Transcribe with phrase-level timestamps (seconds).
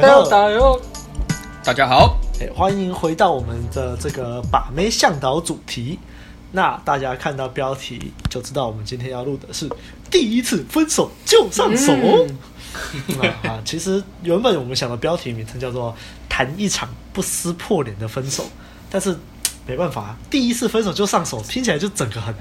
[0.00, 5.98] 大家好，哎，欢迎回到我们的这个把妹向导主题。
[6.52, 9.68] 那大家看到标题就知道，我们今天要录的是
[10.08, 11.92] 第一次分手就上手。
[11.94, 15.92] 嗯、啊，其实原本我们想的标题名称叫做
[16.28, 18.44] “谈一场不撕破脸的分手”，
[18.88, 19.18] 但是
[19.66, 22.32] 没办法，第一次分手就上手，听起来就整个很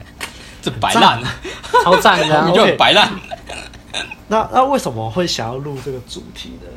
[0.61, 1.24] 这白烂，
[1.83, 3.11] 超赞的， 就白烂。
[4.27, 6.68] 那那为什么会想要录这个主题呢？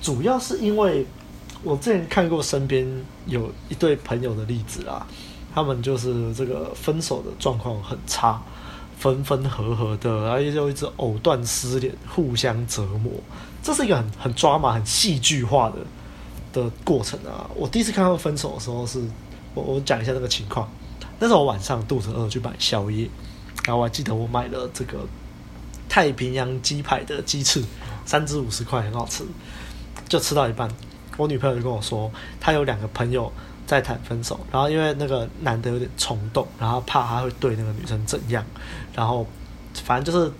[0.00, 1.06] 主要是因为
[1.62, 2.86] 我之前看过身边
[3.26, 5.06] 有一对朋友的例子啊，
[5.54, 8.40] 他们就是这个分手的状况很差，
[8.98, 13.12] 分分合合的，然后就一直藕断丝连，互相折磨。
[13.62, 15.76] 这是一个很很抓马、很戏剧化的
[16.52, 17.48] 的过程啊！
[17.54, 19.08] 我第一次看到分手的时候是，是
[19.52, 20.66] 我我讲一下那个情况。
[21.18, 23.06] 那时候我晚上肚子饿去买宵夜，
[23.66, 25.06] 然后我还记得我买了这个
[25.90, 27.62] 太平洋鸡排的鸡翅，
[28.06, 29.24] 三只五十块，很好吃。
[30.10, 30.68] 就吃到一半，
[31.16, 33.32] 我女朋友就跟我说，她有两个朋友
[33.64, 38.44] 在谈分手，然后因为那个男的有点冲动，然后怕他会对那个女生怎样，
[38.92, 39.24] 然后
[39.84, 40.32] 反正就是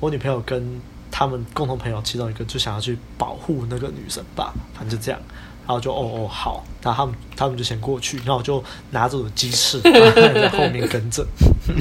[0.00, 5.20] 我女朋友跟他们共同朋友其中一个就想要去保护那个女生吧，反正就这样，
[5.64, 11.24] 然后就哦哦好，然后他们他们就先过去，然后我就拿着我的鸡翅然后在后面跟着，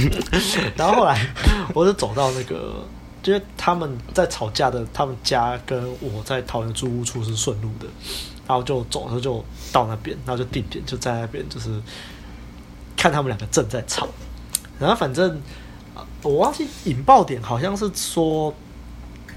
[0.77, 1.27] 然后后来
[1.73, 2.85] 我就走到那个。
[3.21, 7.87] 就是他们在吵架的，他们家跟我在桃园租屋处是顺路的，
[8.47, 11.69] 然后就走的时候就到那边，然后就定点就在那边，就是
[12.97, 14.07] 看他们两个正在吵，
[14.79, 15.41] 然后反正
[16.21, 18.53] 我忘记引爆点好像是说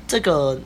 [0.07, 0.61] 这个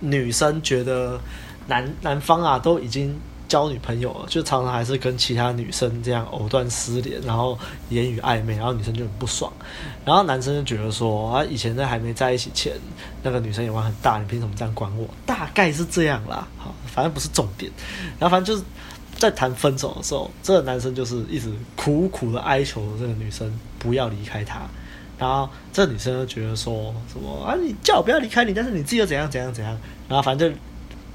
[0.00, 1.20] 女生觉得
[1.66, 3.18] 男男方啊都已经。
[3.48, 9.50] 交女朋友了，就常常还是跟其他女生这样藕断丝连，然后言语暧昧，然后女生就很不爽，
[10.04, 12.74] 然后男生就觉得说啊，以前在还没在一起前，
[13.22, 15.08] 那个女生眼光很大，你凭什么这样管我？
[15.26, 17.72] 大概是这样啦，好，反正不是重点。
[18.18, 18.66] 然后反正就是
[19.16, 24.60] 在谈分手的时候，这个男生就是一直苦苦的哀求这个女生不要离开他，
[25.18, 29.76] 然后这女生就觉得说什么啊，你叫我不要离开你，但是你自己又怎样怎样怎样，
[30.08, 30.58] 然后反正就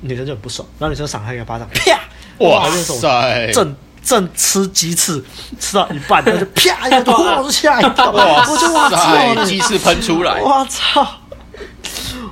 [0.03, 2.00] 女生就很不爽，然后女生赏他一个巴掌，啪！
[2.40, 3.52] 哇塞！
[3.53, 5.24] 正正吃鸡翅，
[5.59, 11.08] 吃到一半，他就啪一下，我就吓一跳，我就哇塞，鸡翅喷出来，我操！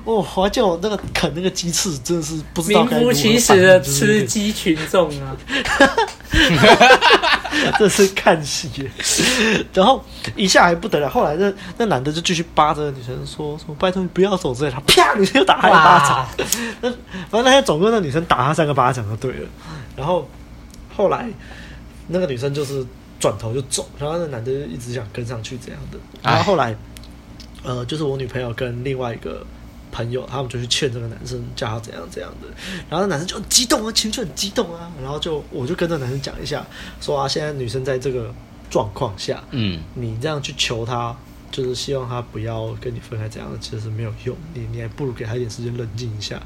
[0.03, 2.83] 哦，我叫我那个啃那个鸡翅，真的是不知道。
[2.83, 5.37] 名副其实的吃鸡群众啊！
[7.77, 8.69] 这是看戏，
[9.73, 10.03] 然后
[10.35, 16.27] 一下还不得了，后来那那男的就继续扒着女生说：“说拜托你不要走之类。”他啪，女生又打他一巴掌。
[16.81, 16.89] 那
[17.29, 19.49] 反正那天总共那女生打他三个巴掌就对了。
[19.95, 20.27] 然后
[20.95, 21.29] 后来
[22.07, 22.85] 那个女生就是
[23.19, 25.99] 转头就走，然后那男的就一直想跟上去这样的。
[26.23, 26.75] 然后后来
[27.63, 29.45] 呃，就是我女朋友跟另外一个
[29.91, 32.47] 朋友，他们就去劝这个男生，叫他怎样怎样的。
[32.89, 34.91] 然后那男生就很激动啊，情绪很激动啊。
[35.01, 36.65] 然后就我就跟这个男生讲一下，
[36.99, 38.33] 说啊，现在女生在这个
[38.69, 41.15] 状况下，嗯，你这样去求他，
[41.51, 44.35] 就是希望他不要跟你分开，怎样的其实没有用。
[44.53, 46.41] 你你还不如给他一点时间冷静一下。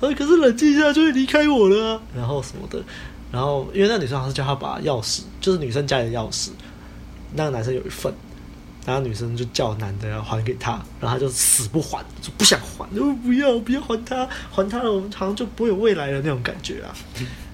[0.00, 2.82] 呃，可是冷静一下就会离开我了啊，然后什么的。
[3.30, 6.50] 然后因为那女生好像是叫他把钥匙，就是女生家里的钥匙，
[7.34, 8.12] 那个男生有一份。
[8.86, 16.94] 然后女生就叫男的要还给他，然后他就死不还，就不想还，就不要不要还他，还他了我们好像就不会有未来的那种感觉啊。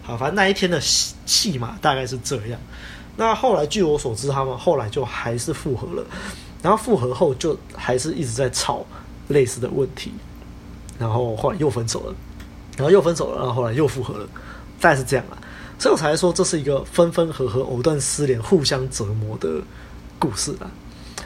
[0.03, 2.61] 好，反正那一天的戏码大概是这样。
[3.17, 6.05] 那后来据我所知，他们后来就还是复合了，
[6.63, 8.85] 然后复合后就还是一直在吵
[9.29, 10.13] 类似的问题，
[10.99, 12.15] 然后后来又分手了，
[12.77, 14.29] 然后又分手了，然后后来又复合了，
[14.81, 15.39] 大概是这样啊。
[15.79, 19.63] 所以我才说这是一个分分合合、藕断丝连、互相折磨的
[20.19, 20.71] 故事啊。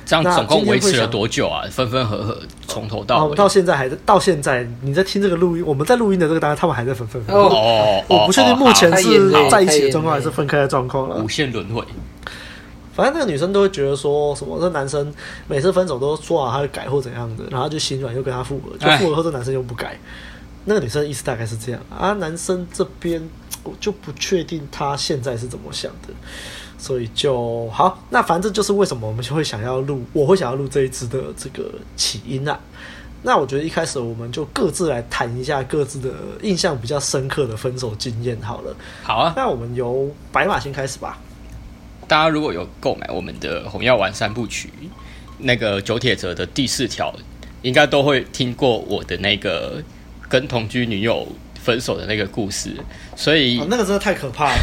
[0.06, 1.66] 这样总共维持了多久啊？
[1.68, 3.96] 分分合合，从头到尾，到现在还在。
[4.06, 7.56] 到现在你在听这个录音，我们在录音的这个当下，他们还在分分合合。
[7.56, 11.16] 哦，我不确定目前是在一起的状况还是分开的状况了。
[11.16, 11.82] 无限轮回。
[12.94, 15.12] 反正那个女生都会觉得说什么，这男生
[15.48, 19.98] 每次分手都说好他会改或怎样的，然后就心软又跟他复合，就复合后这男生又不改。
[20.64, 23.22] 那个女生的意思大概是这样啊，男生这边
[23.64, 26.14] 我就不确定他现在是怎么想的。
[26.78, 32.58] 所以就好，那反正就是为什么我们就会想要录，我会想要录这一支的这个起因啊。
[33.22, 36.10] 那我觉得一开始我们就各自来谈一下各自的
[36.42, 38.76] 印象比较深刻的分手经验好了。
[39.02, 41.18] 好啊，那我们由白马先开始吧。
[42.06, 44.68] 大家如果有购买我们的《红药丸三部曲》
[45.38, 47.12] 那个九铁则的第四条，
[47.62, 49.82] 应该都会听过我的那个
[50.28, 51.26] 跟同居女友。
[51.66, 52.70] 分手的那个故事，
[53.16, 54.58] 所以、哦、那个真的太可怕了。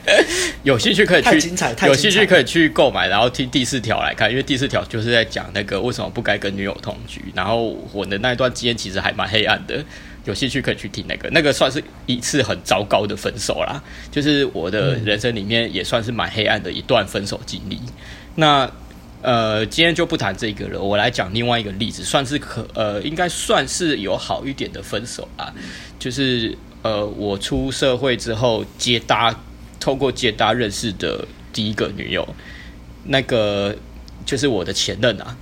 [0.64, 7.22] 有兴趣可以去，太精彩，太精彩，有兴趣可以去购买，然后听第四条来看，因为第四条就是在讲那个为什么不该跟女友同居。
[7.34, 9.84] 然后我的那一段经验其实还蛮黑暗的，
[10.24, 17.78] 有兴趣可以去听那个，那个算是一次很糟糕的分手啦，就是我的人生里面也算是蛮黑暗的一段分手经历。
[18.36, 18.70] 那
[19.20, 25.52] 呃，今天就不谈这个了，我来讲另外一个例子，算是可呃，应该算是有好一点的分手啊，
[25.98, 29.34] 就是呃，我出社会之后接搭，
[29.80, 32.26] 透过接搭认识的第一个女友，
[33.06, 33.74] 那个
[34.24, 35.36] 就是我的前任啊。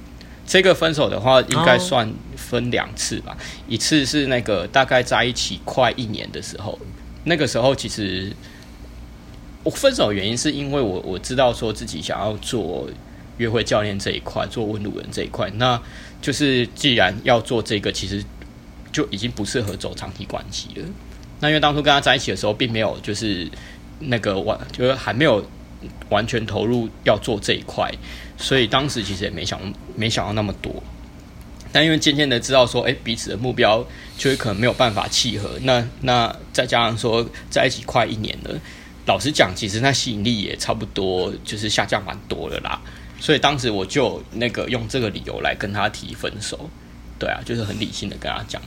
[0.46, 3.36] 这个分手的话，应该算分两次吧，
[3.68, 6.78] 一次是那个大概在一起快一年的时候，
[7.24, 8.32] 那个时候其实
[9.64, 12.88] 我分手原因是因为我我知道说自己想要做。
[13.38, 15.80] 约会教练这一块，做问路人这一块，那
[16.22, 18.24] 就是既然要做这个，其实
[18.92, 20.86] 就已经不适合走长期关系了。
[21.40, 23.46] 那因为当初跟他在一起的时候，并没有就是
[23.98, 25.44] 那个完，就是还没有
[26.08, 27.92] 完全投入要做这一块，
[28.38, 29.60] 所以当时其实也没想
[29.94, 30.82] 没想到那么多。
[31.72, 33.86] 但因为渐渐的知道说，哎，彼此的目标
[34.16, 35.58] 就是可能没有办法契合。
[35.62, 38.58] 那那再加上说在一起快一年了，
[39.04, 42.80] 老实讲，其实那吸引力也差不多就是下降蛮多了啦。
[43.18, 46.68] 所以当时我就那个用这个理由来跟他提分手，
[47.18, 48.60] 对啊，就是很理性的跟他讲。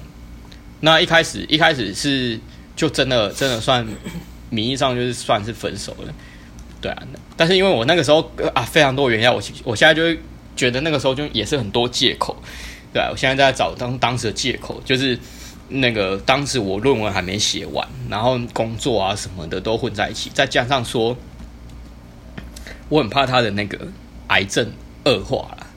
[0.82, 2.40] 那一开始一开始是
[2.76, 3.86] 就真的真的算
[4.50, 6.14] 名义上就是算是分手了，
[6.82, 7.04] 对啊。
[7.38, 10.20] 但是因为我那个时候啊非常多原因，我我现在就
[10.56, 12.36] 觉得那个时候就也是很多借口，
[12.92, 13.10] 对啊。
[13.12, 15.18] 我现在在找当当时的借口，就是
[15.68, 21.16] 那个当时我论文还没写完，然后工作啊什么的都混在一起，再加上说
[22.90, 23.88] 我很怕他的那个。
[24.30, 24.72] 癌症
[25.06, 25.68] 恶化了，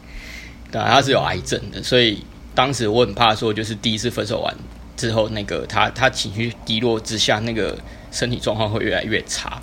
[0.70, 4.54] 对啊，他是有癌症的，所以当时我很怕说，就是第一次分手完
[4.96, 7.78] 之后，那个他他情绪低落之下，那个
[8.10, 9.60] 身体状况会越来越差。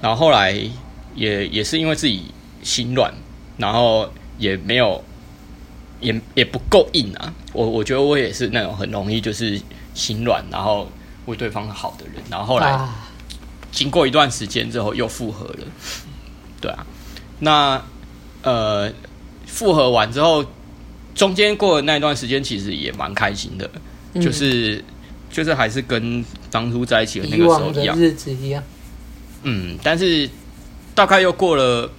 [0.00, 0.52] 然后后来
[1.14, 2.24] 也也是因为自己
[2.62, 3.12] 心软，
[3.56, 4.08] 然后
[4.38, 5.02] 也没有
[6.00, 7.32] 也也不够硬啊。
[7.52, 9.60] 我我觉得我也是那种很容易就是
[9.94, 10.88] 心软，然后
[11.26, 12.14] 为对方好的人。
[12.30, 12.78] 然后后来
[13.70, 15.66] 经过一段时间之后又复合了，
[16.60, 16.86] 对啊，
[17.40, 17.82] 那。
[18.42, 18.92] 呃，
[19.46, 20.44] 复合完之后，
[21.14, 23.70] 中间过的那一段时间，其实也蛮开心的，
[24.14, 24.84] 嗯、就是
[25.30, 28.62] 就是还是跟当初在一起的那个时候一样，日子一样。
[29.44, 30.28] 嗯，但是
[30.94, 31.90] 大概又过了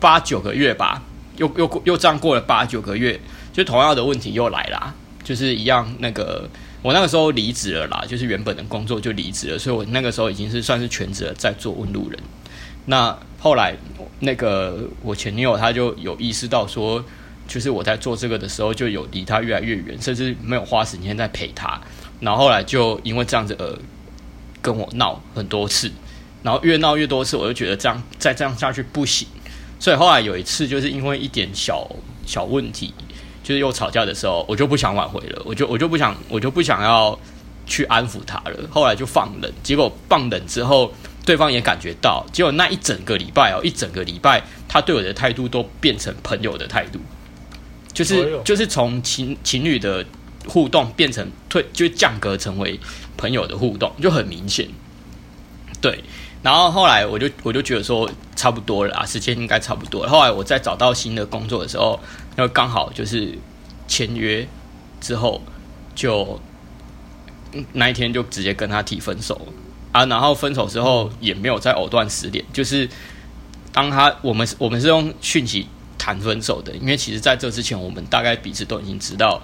[0.00, 1.02] 八九个月吧，
[1.36, 3.18] 又又又这样过了八九个月，
[3.52, 4.94] 就同样的问题又来啦，
[5.24, 6.48] 就是一样那个
[6.82, 12.18] 我那个时候离职了啦，就是原本的工作就离职了，所以我那个时候已经是算是全职的在做问路人。
[12.86, 13.76] 那后来，
[14.18, 17.04] 那个我前女友她就有意识到说，
[17.46, 21.80] 就是我在做这个的时候，就有离她越来越远，甚至没有花时间在陪她。
[22.18, 23.78] 然后后来就因为这样子而
[24.60, 25.88] 跟我闹很多次，
[26.42, 29.28] 然后越闹越多次，我就觉得这样再这样下去不行。
[29.78, 31.88] 所以后来有一次，就是因为一点小
[32.26, 32.92] 小问题，
[33.44, 37.16] 就是又吵架的时候，我就不想挽回了，我就我就不想我就不想要
[37.66, 38.68] 去安抚她了。
[38.68, 40.92] 后来就放冷，结果放冷之后。
[41.28, 46.98] 对方也感觉到，结果那一整个礼拜哦，一整个礼拜，他对我的态度都变成朋友的态度，
[47.92, 50.02] 就是就是从情情侣的
[50.46, 52.80] 互动变成退，就降格成为
[53.18, 54.66] 朋友的互动，就很明显。
[55.82, 56.02] 对，
[56.42, 60.10] 然后后来我就我就觉得说差不多了啊，时间应该差不多了。
[60.10, 62.00] 后来我再找到新的工作的时候，
[62.36, 63.36] 然后刚好就是
[63.86, 64.48] 签约
[64.98, 65.42] 之后，
[65.94, 66.40] 就
[67.74, 69.38] 那一天就直接跟他提分手。
[69.90, 72.88] 啊，然后分手之后也没有再藕断丝连，就是
[73.72, 75.66] 当他我们我们是用讯息
[75.96, 79.40] 谈分手的，因为其实在这之前我们大概彼此都已经知道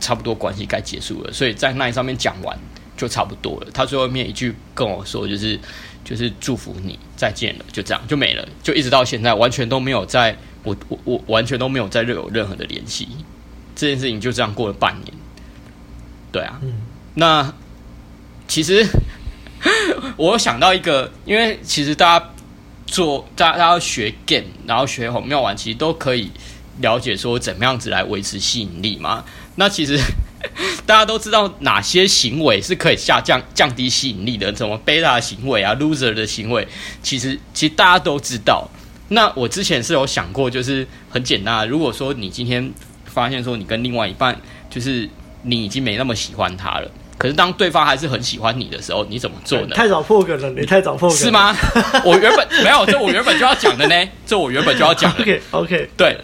[0.00, 2.58] 差不多关系该结束了，所以在那上面讲完
[2.96, 3.66] 就差不多了。
[3.74, 5.58] 他最后面一句跟我说就是
[6.02, 13.06] 就是祝福你再见了，就这样就没了，就一直到现在完全都没有在我我我完全都没有再有任何的联系，
[13.76, 15.12] 这件事情就这样过了半年。
[16.32, 16.72] 对啊，嗯、
[17.14, 17.52] 那
[18.48, 18.86] 其实。
[20.16, 22.30] 我想到一个，因为其实大家
[22.86, 26.30] 做，大家要学 game，然后学红药丸，其实都可以
[26.80, 29.24] 了解说怎么样子来维持吸引力嘛。
[29.56, 29.98] 那其实
[30.84, 36.66] 大家都知道哪些行为是可以下降降低吸引力的，什么贝塔行为啊，loser 的行为，
[37.02, 38.68] 其实其实大家都知道。
[39.08, 42.72] 那我之前是有想过，就是很简单，如果说你今天
[43.04, 45.08] 发现说你跟另外一半，就是
[45.42, 46.90] 你已经没那么喜欢他了。
[47.24, 49.68] 可是当对方还是很喜欢你的时候，你怎么做呢？
[49.74, 51.24] 太早破梗了，你太早破梗了。
[51.24, 51.56] 是吗？
[52.04, 55.22] 我原本没有，这我原本就要讲的呢， 这我原本就要讲的。
[55.22, 56.20] OK OK，对，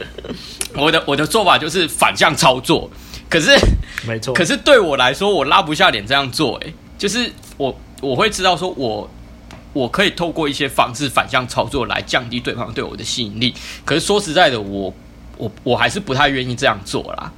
[0.76, 2.90] 我的我的做法就是反向操作。
[3.30, 3.56] 可是
[4.06, 6.60] 没错，可是对我来说，我拉不下脸这样做。
[6.66, 9.10] 哎，就是我我会知道说我
[9.72, 13.54] 我可以透过一些方式反向操作来降低对方对我的吸引力。
[13.86, 14.92] 可是说实在的，我
[15.38, 17.32] 我我还是不太愿意这样做啦。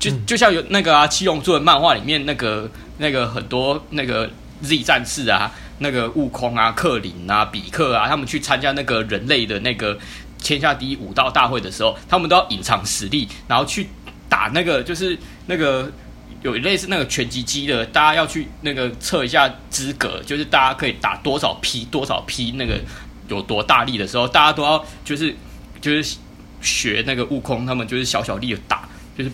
[0.00, 4.28] 就就像有那个啊，七龙珠的漫画里面那个那个很多那个
[4.62, 9.98] Z 战士啊，那个悟空啊、克林啊、比克啊，他们去参加那个人类的那个
[10.42, 13.88] 天下第一武道大会的时候，他们都要隐藏实力，然后去
[14.26, 15.92] 打那个就是那个
[16.40, 22.80] 有类似那个拳击机的，大家要去那个测一下资格，就是大家可以打多少劈多少劈，那个
[23.28, 25.36] 有多大力的时候，大家都要就是
[25.78, 26.16] 就是
[26.62, 29.30] 学那个悟空，他们就是小小力的打，就是。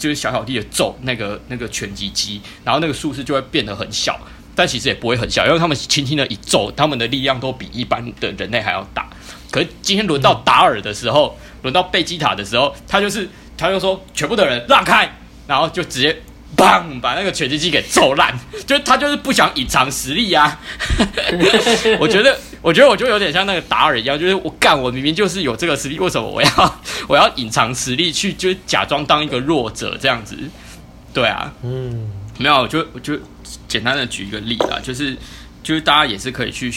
[0.00, 4.18] 就是小小弟的揍那个那个拳击机，然后那个术式就会变得很小，
[4.56, 9.08] 但其实也不会很小，因为他们轻轻的一揍，他们的力量都比一般的人类还要大。
[9.52, 15.08] 可是今天轮到达尔的时候，轮到贝吉塔的时候，他就是他就说全部的人让开，
[15.46, 16.20] 然后就直接。
[16.56, 17.00] 砰！
[17.00, 20.60] 把那个拳击机给揍烂， 就他就是不想隐藏实力啊。
[21.98, 30.36] 我觉得，我觉得我就有点像那个达尔一样，就是我干，我明明就是有这个实力，为什么我要 我要隐藏实力去，就假装当一个弱者这样子？
[31.14, 33.18] 对啊，嗯，没有，我就我就
[33.66, 35.16] 简单的举一个例子啊，就是
[35.62, 36.72] 就是大家也是可以去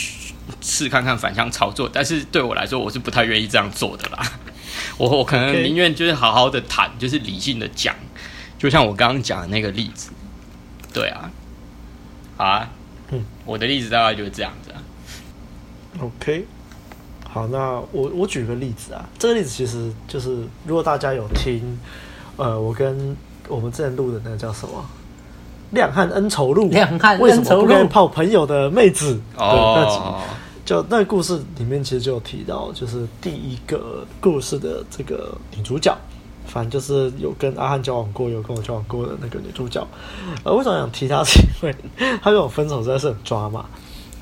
[0.62, 4.32] 试看看反向操作，但是对我来说，我是不太愿意这样做的啦。
[4.98, 7.96] 我我可能宁愿就是好好的谈，就是理性的讲。
[8.64, 10.10] 就像我刚刚讲的那个例子，
[10.94, 11.30] 对啊，
[12.38, 12.70] 好啊，
[13.12, 14.80] 嗯，我的例子大概就是这样子啊。
[16.00, 16.46] OK，
[17.30, 21.78] 好，那我我举个例子啊，这个例子其实就是，如果大家有听，
[22.38, 23.14] 呃，我跟
[23.50, 24.74] 我们之前录的那个叫什么
[25.76, 29.20] 《亮汉恩仇录》，亮汉为什么不跟泡朋友的妹子？
[29.36, 30.00] 哦，那集
[30.64, 35.94] 就那故事里面其实就有提到，就是第一个故事的这个女主角。
[36.46, 39.86] 反正就是有跟阿汉交往过，有跟我交往过的那个女主角。
[40.44, 41.24] 呃，为什么想提她？
[41.24, 41.76] 是因为
[42.22, 43.66] 她跟我分手实在是很抓马。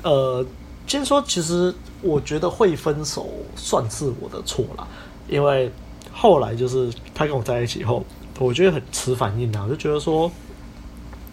[0.02, 0.44] 呃，
[0.86, 4.86] 先说，其实我觉得会分手算是我的错啦，
[5.28, 5.70] 因为
[6.12, 8.04] 后来就是她跟我在一起后，
[8.38, 10.30] 我觉得很迟反应啊，我就觉得说，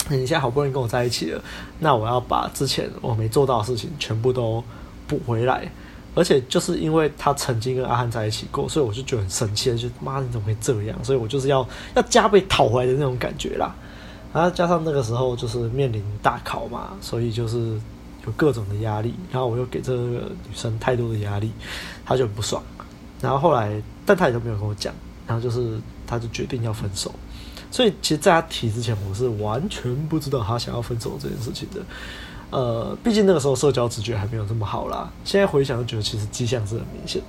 [0.10, 1.42] 你现在好不容易跟我在一起了，
[1.80, 4.64] 那我要把之前我没做到的事情全部都
[5.08, 5.72] 补回来。
[6.16, 10.98] 而且就是因为他曾经跟阿汉在一起过，所以我就觉得很生气，就妈你怎么会这样？
[11.04, 13.74] 所以我就是要要加倍讨回来的那种感觉啦。
[14.34, 17.58] 然后加上那个时候就是面临大考嘛，所以就是
[18.26, 19.14] 有各种的压力。
[19.32, 21.52] 然后我又给这个女生太多的压力，
[22.06, 22.62] 她就很不爽。
[23.22, 24.94] 然后后来，但她也都没有跟我讲。
[25.26, 27.14] 然后就是她就决定要分手。
[27.72, 31.82] 所以其实，在她提之前，我是完全不知道她想要分手这件事情的。
[32.52, 35.10] 呃，毕竟那个时候社交直觉还没有这么好啦。
[35.24, 37.22] 现在回想，就觉得其实迹象是很明显。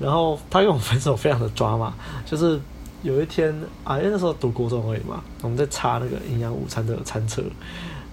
[0.00, 1.92] 然后他跟我分手非常的抓马，
[2.26, 2.58] 就是
[3.02, 7.42] 有一天啊，因为那时候读国中而已嘛，我们在擦那个营养午餐的餐车，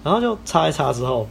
[0.03, 1.27] 然后就擦一擦之后，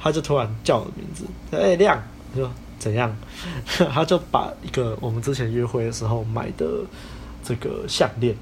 [0.00, 2.02] 他就突然叫我的名字，哎、亮，
[2.34, 3.14] 我说怎样？
[3.92, 6.66] 他就把一个我们之前约会的时候买的
[7.44, 8.34] 这个项链，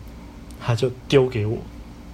[0.64, 1.58] 他就丢给我。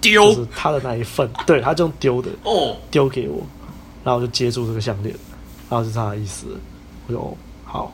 [0.01, 3.41] 丢就是他的那一份，对，他就丢的哦，丢给我，
[4.03, 5.15] 然后我就接住这个项链，
[5.69, 6.47] 然后就是他的意思，
[7.07, 7.93] 我就好，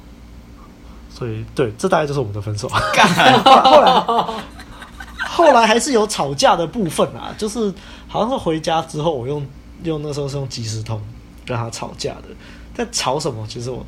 [1.14, 2.68] 所以对，这大概就是我们的分手。
[2.74, 4.02] 后来
[5.30, 7.74] 后来还是有吵架的部分啊，就是
[8.08, 9.46] 好像是回家之后，我用
[9.84, 11.02] 用那时候是用即时通
[11.46, 12.24] 跟他吵架的，
[12.74, 13.46] 在吵什么？
[13.48, 13.86] 其实我。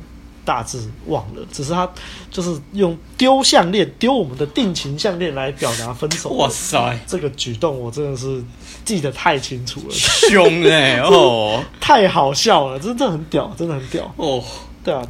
[0.50, 1.88] 大致忘了，只是他
[2.28, 6.30] 就是用丢项链、丢我们的定情项链来表达分手。
[6.30, 8.42] 哇塞，这个举动我真的是
[8.84, 14.42] 记得太清楚了，凶哎、欸、 哦，太好笑了，真的很屌，真的很屌哦。
[14.82, 15.00] 对啊，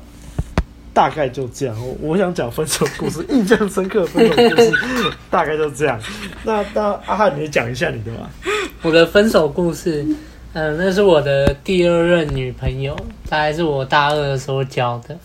[0.92, 1.75] 大概就这样。
[2.02, 5.99] 我想讲分手故事，印象深刻分手故事大概就这样。
[6.44, 8.28] 那那阿汉，你讲一下你的吧。
[8.82, 10.06] 我的分手故事。
[10.52, 12.97] 嗯，那是我的第二任女朋友，
[13.28, 15.16] 大概是我大二的时候交的。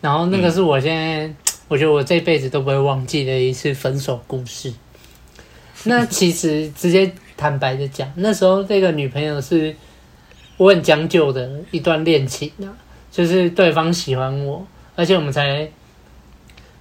[0.00, 1.36] 然后那个是我现在，嗯、
[1.68, 4.72] 我觉得我这辈子都不会忘记的一次分手故事。
[5.84, 9.74] 那其实直接坦白的讲，那时候这个女朋友是
[10.56, 12.68] 我很将就的一段恋情啊，
[13.10, 15.68] 就是对方喜欢我，而且我们才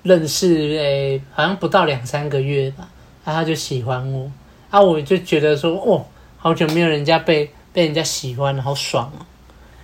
[0.04, 2.88] 认识诶、欸，好像不到两三个月吧，
[3.24, 4.32] 然后他就喜欢我，
[4.70, 6.06] 啊，我就觉得说，哦，
[6.38, 7.50] 好久没有人家被。
[7.76, 9.28] 被人家喜欢，好爽啊！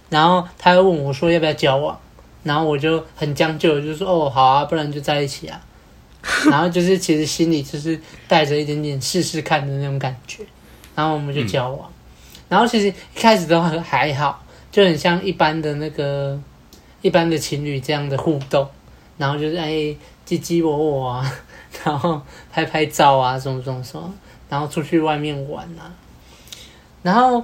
[0.10, 2.00] 然后他又问我说要不要交往，
[2.44, 5.62] 然后我就很将就，就说哦好啊，不然就在一起啊。
[6.50, 10.44] 然后就是其实心里就是带着一点点试试看的那种感觉，
[10.96, 11.90] 然后我们就交往。
[11.90, 11.94] 嗯、
[12.50, 16.40] 然后其实一开始都很还好，就很像一般的那个
[17.02, 18.68] 一般的情侣这样的互动，
[19.18, 19.72] 然后就是哎
[20.28, 21.34] 唧唧我我啊，
[21.84, 22.22] 然后
[22.52, 24.14] 拍拍照啊，什么什么什么，
[24.48, 25.94] 然后出去外面玩啊，
[27.04, 27.44] 然后。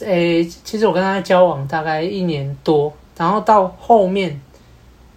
[0.00, 4.40] 诶、欸，其实我跟他交往大概一年多，然后到后面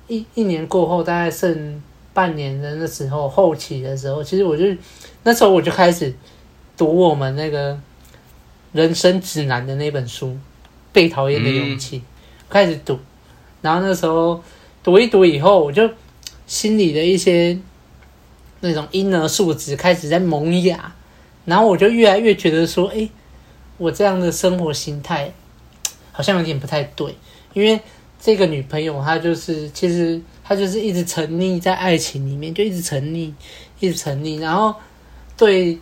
[0.08, 1.82] 一一年过后，大概剩
[2.14, 4.66] 半年的那时候后期的时候，其实我就
[5.24, 6.14] 那时候我就开始
[6.76, 7.80] 读我们那个
[8.72, 10.28] 人生指南的那本书
[10.92, 12.06] 《被讨厌的勇气》，嗯、
[12.50, 13.00] 开始读，
[13.62, 14.42] 然后那时候
[14.84, 15.90] 读一读以后，我就
[16.46, 17.58] 心里的一些
[18.62, 20.94] 那种婴儿素质开始在萌芽，
[21.46, 23.10] 然后我就越来越觉得说，哎，
[23.78, 25.32] 我这样的生活心态
[26.12, 27.16] 好像有点不太对，
[27.62, 27.80] 因为。
[28.20, 33.32] 这个女朋友，她就是其实她就是一直沉溺在爱情里面，就一直沉溺，
[33.80, 34.74] 一直沉溺，然后
[35.38, 35.78] 对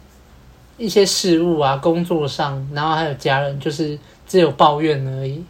[0.77, 5.41] 一些事物啊、工作上，然后还有家人，就是只有抱怨而已，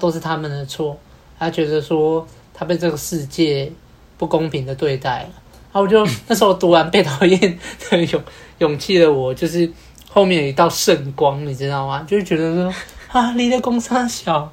[0.00, 0.98] 都是他们的错。
[1.38, 3.70] 她觉得说她被这个世界
[4.16, 5.28] 不公平的对待了，
[5.70, 7.58] 然后我就那时候读完《被讨厌
[7.90, 8.22] 的勇
[8.60, 9.70] 勇气》的我，就是
[10.08, 12.02] 后面有一道圣光，你知道吗？
[12.08, 12.74] 就是觉得说
[13.08, 14.50] 啊，你的公差小。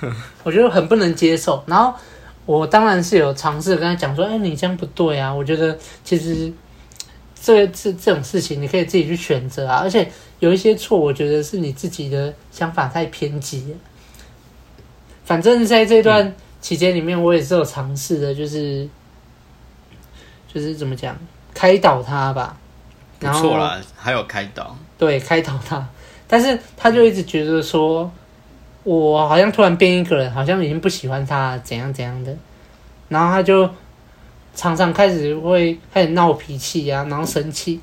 [0.42, 1.94] 我觉得很不能接受，然后
[2.44, 5.32] 我当然是有尝试跟他讲说：“哎，你这样不对啊！
[5.32, 6.52] 我觉得其实
[7.40, 13.78] 这这这种事情你可以自己去选择啊，而且有一些错，我觉得是你自己的想法太偏激了。
[15.24, 18.88] 反正在这段期间里面，我也是有尝试的，就是
[20.52, 21.18] 就是怎么讲，
[21.52, 22.56] 开导他吧。
[23.18, 25.88] 不错啦，还有开导，对，开导他，
[26.28, 28.08] 但是他就一直觉得说。
[28.86, 32.32] 我好像突然变一个人，好像已经不喜欢他怎样怎样的，
[33.08, 33.68] 然后他就
[34.54, 37.80] 常常开始会开始闹脾气啊，然后生气，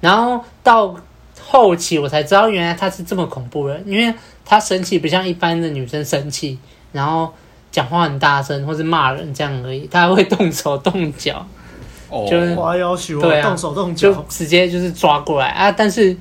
[0.00, 0.96] 然后到
[1.38, 6.58] 后期我才知道原来他是这么恐怖人，因为他生气不像一般的女生生气，
[6.92, 7.30] 然后
[7.70, 11.46] 讲话很大声或是骂人这样而已，他还会动手动脚，
[12.30, 15.48] 就是花要求对啊，动手动脚，就直接就是抓过来。
[15.48, 15.70] 啊！
[15.70, 16.16] 但是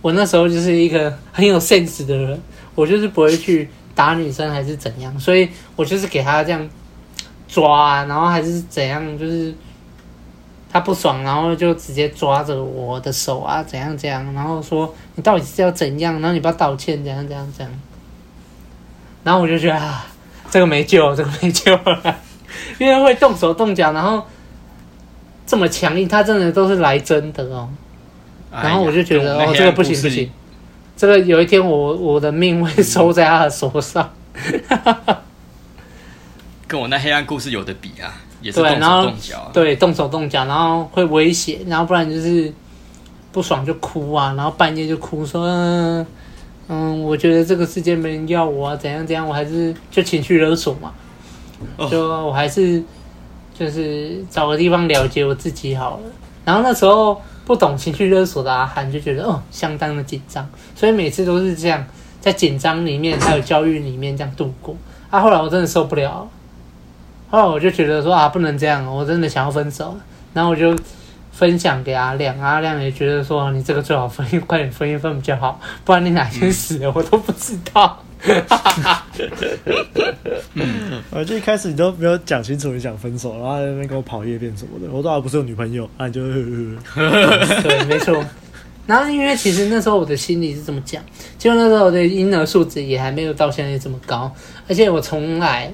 [0.00, 2.40] 我那时候就是一个很有 sense 的人。
[2.76, 6.68] 我就是不会去打女生还是怎样，所以我就是给他这样
[7.48, 9.52] 抓啊，然后还是怎样，就是
[10.70, 17.52] 他不爽，然后就直接抓着我的手啊，怎样怎样，然后说你到底是要怎样，然后你不要道歉，怎样怎样。
[17.56, 17.74] 怎样，
[19.24, 20.06] 然后我就觉得啊，
[20.50, 22.16] 这个没救，这个没救了，
[22.78, 24.22] 因为会动手动脚，然后
[25.46, 27.68] 这么强硬，他真的都是来真的哦，
[28.52, 30.30] 然后我就觉得哦，这个不行不行。
[30.96, 34.10] 这个有一天我我的命会收在他的手上，
[36.66, 42.50] 跟我那黑暗故事有的比啊，也是动手动脚啊，对，动手动脚，然后会威胁，然后不然就是
[43.30, 46.06] 不爽就哭啊，然后半夜就哭说，嗯，
[46.68, 50.94] 嗯，我觉得这个世界没人要我啊，怎样怎样，我还是就情绪勒索嘛，
[51.90, 52.82] 就我还是
[53.58, 56.04] 就是找个地方了结我自己好了，
[56.46, 57.20] 然后那时候。
[57.46, 61.86] 不懂情绪勒索的阿涵就觉得哦，相当的紧张，所以每次都是这样，
[62.20, 64.76] 在紧张里面还有焦虑里面这样度过。
[65.08, 66.28] 啊，后来我真的受不了，
[67.30, 69.96] 后来我就觉得说啊，不能这样，我真的想要分手。
[70.34, 70.76] 然后我就
[71.30, 78.02] 分享给阿亮，阿亮也觉得说你这个最好分， 快点分一分比较好，不然你哪天死了我都不知道。
[78.18, 79.06] 哈哈哈，
[80.54, 86.28] 嗯，我就一开始你都没有讲清楚你想分手，然后在那边给我跑夜店什么的，我都还不是有女朋友，啊，你就呵
[86.94, 88.24] 呵呵，对，没错。
[88.86, 91.02] 然后因为其实那时候我的心里是这么讲，
[91.38, 94.32] 就那时候我的婴儿素质也还没有到现在这么高，
[94.68, 95.72] 而且我从来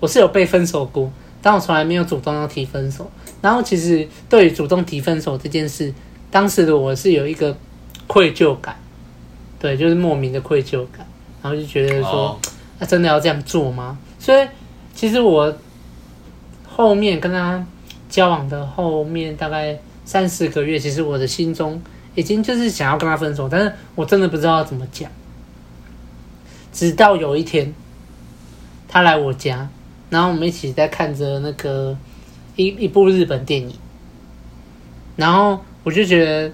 [0.00, 3.10] 我是有被分手过，但我从来没有主动要提分手。
[3.42, 5.92] 然后其实对于主动提分手这件事，
[6.30, 7.56] 当时的我是有一个
[8.06, 8.76] 愧疚感，
[9.58, 11.06] 对，就是莫名的愧疚感。
[11.44, 12.40] 然后就觉得说，
[12.78, 13.98] 那真的要这样做吗？
[14.18, 14.48] 所以
[14.94, 15.54] 其实我
[16.66, 17.62] 后面跟他
[18.08, 21.78] 交往的后面大概三四个月，其实我的心中
[22.14, 25.10] 已经就是想要跟他分手，但是我真的不知道要怎么讲。
[26.72, 27.74] 直到有一天，
[28.88, 29.68] 他来我家，
[30.08, 31.94] 然后我们一起在看着那个
[32.56, 33.76] 一一部日本电影，
[35.16, 36.50] 然后我就觉得。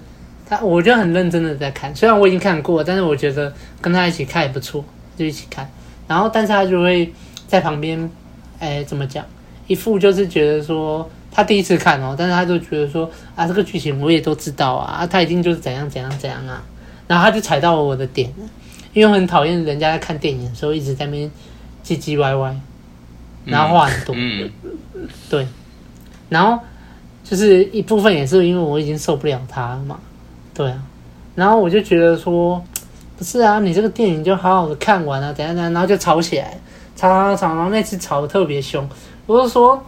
[0.51, 4.83] 他我就很认真的在看，虽然我已经看过，但是我觉得跟他一起看也不错，
[5.15, 5.65] 就一起看。
[6.09, 7.09] 然后，但是他就会
[7.47, 8.11] 在旁边，
[8.59, 9.25] 哎，怎么讲？
[9.67, 16.61] 一副就是觉得说他第一次看哦，但是他就觉得说啊，这个剧情我也都知道啊，他一定就是怎样怎样怎样啊。
[17.07, 18.45] 然后他就踩到了我的点了，
[18.91, 21.31] 因为我很讨厌人家在看电影的时候一直在那边
[21.81, 22.53] 唧唧歪歪，
[23.45, 24.13] 然后话很多。
[24.17, 25.47] 嗯嗯、对，
[26.27, 26.61] 然后
[27.23, 29.97] 就是一部分也是因为我已经受不了他了嘛。
[30.61, 30.79] 对啊，
[31.33, 32.63] 然后我就觉得说，
[33.17, 36.55] 不是啊，你这个电影就好好的看完啊，等下等下，然后就吵起来，
[36.95, 38.87] 吵吵吵，然后那次吵得特别凶。
[39.25, 39.83] 我就说，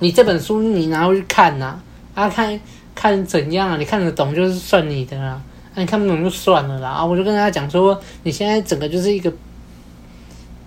[0.00, 1.78] 你这本书你拿回去看呐，
[2.14, 2.58] 啊看
[2.96, 3.76] 看怎样啊？
[3.76, 5.40] 你看得懂就是算你的啦，
[5.74, 6.88] 啊你看不懂就算了啦。
[6.88, 9.32] 啊，我就跟他讲说，你现在整个就是一个，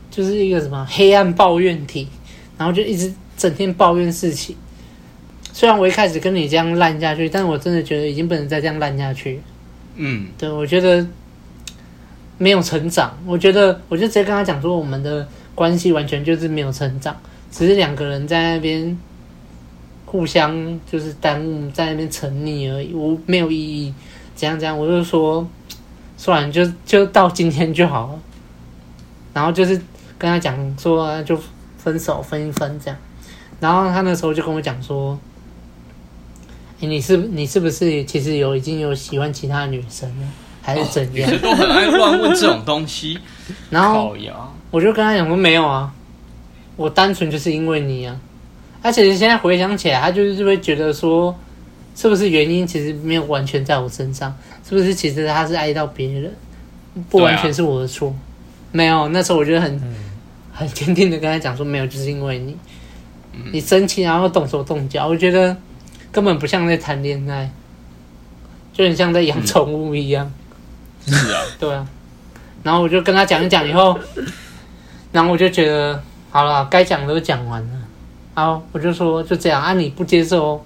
[0.10, 2.08] 就是一个什么黑暗抱怨体，
[2.58, 4.56] 然后就一直整天抱怨事情。
[5.56, 9.42] 虽然我一开始跟你这样烂下去，但我真的觉得已经不能再这样烂下去。
[9.96, 11.08] 嗯，对，我觉得
[12.38, 13.18] 没有成长。
[13.26, 17.16] 我觉得，我就直接跟他讲说，我们的关系完全就是没有成长，
[17.50, 19.00] 只是两个人在那边
[20.06, 23.94] 互相就是耽误，在那边沉溺而已，我没有意义。
[24.36, 25.48] 怎样怎样，我就说，
[26.18, 28.20] 算了，就就到今天就好了。
[29.34, 29.82] 然后就是
[30.18, 31.40] 跟他讲说，就
[31.78, 33.00] 分手分一分这样。
[33.62, 35.18] 然后他那时候就跟我讲说。
[36.86, 40.28] 欸、你是你是不是其实有已经有喜欢其他女生了，
[40.62, 41.30] 还是怎样？
[41.42, 43.18] 都很爱乱问这种东西。
[43.70, 44.16] 然后
[44.72, 45.92] 我就跟他讲说没有啊，
[46.76, 48.20] 我单纯就是因为你啊。
[48.82, 51.36] 而且现在回想起来，他就是会觉得说，
[51.96, 54.36] 是不是原因其实没有完全在我身上？
[54.68, 56.32] 是不是其实他是爱到别人，
[57.10, 58.16] 不完全是我的错？
[58.72, 59.82] 没有，那时候我就很
[60.54, 62.56] 很坚定的跟他讲说没有，就是因为你，
[63.54, 65.56] 你生气然后动手动脚，我觉得。
[66.16, 67.52] 根本不像在谈恋爱，
[68.72, 70.32] 就很像在养宠物一样。
[71.08, 71.86] 嗯、是啊， 对啊。
[72.64, 74.00] 然后我就跟他讲一讲以后，
[75.12, 77.68] 然后我就觉得好了，该讲的都讲完了。
[78.34, 80.66] 然后，我就说就这样啊，你不接受，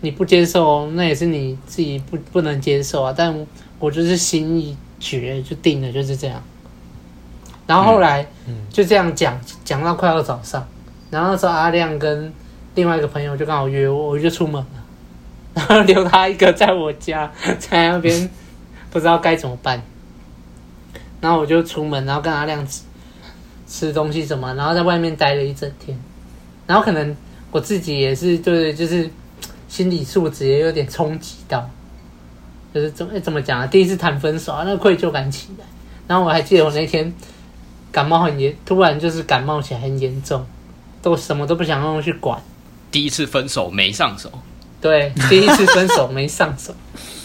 [0.00, 3.12] 你不接受，那也是你自己不不能接受啊。
[3.14, 3.46] 但
[3.78, 6.42] 我就是心一决就定了，就是这样。
[7.66, 8.26] 然后后来
[8.70, 10.66] 就这样讲讲到快要早上，
[11.10, 12.32] 然后那时候阿亮跟。
[12.74, 14.84] 另外一个朋友就刚好约我，我就出门了，
[15.54, 18.28] 然 后留他一个在我家， 在那边
[18.90, 19.82] 不知道该怎么办。
[21.20, 22.82] 然后我就出门，然后跟阿亮吃
[23.66, 25.98] 吃东西什么，然后在外面待了一整天。
[26.66, 27.16] 然后可能
[27.50, 29.08] 我自己也是，对，就是
[29.68, 31.68] 心理素质也有点冲击到，
[32.74, 33.66] 就是怎么怎么讲啊？
[33.66, 35.64] 第一次谈分手啊，那个愧疚感起来。
[36.06, 37.10] 然后我还记得我那天
[37.90, 40.44] 感冒很严，突然就是感冒起来很严重，
[41.00, 42.38] 都什么都不想让我去管。
[42.94, 44.30] 第一次分手没上手，
[44.80, 46.72] 对，第一次分手没上手。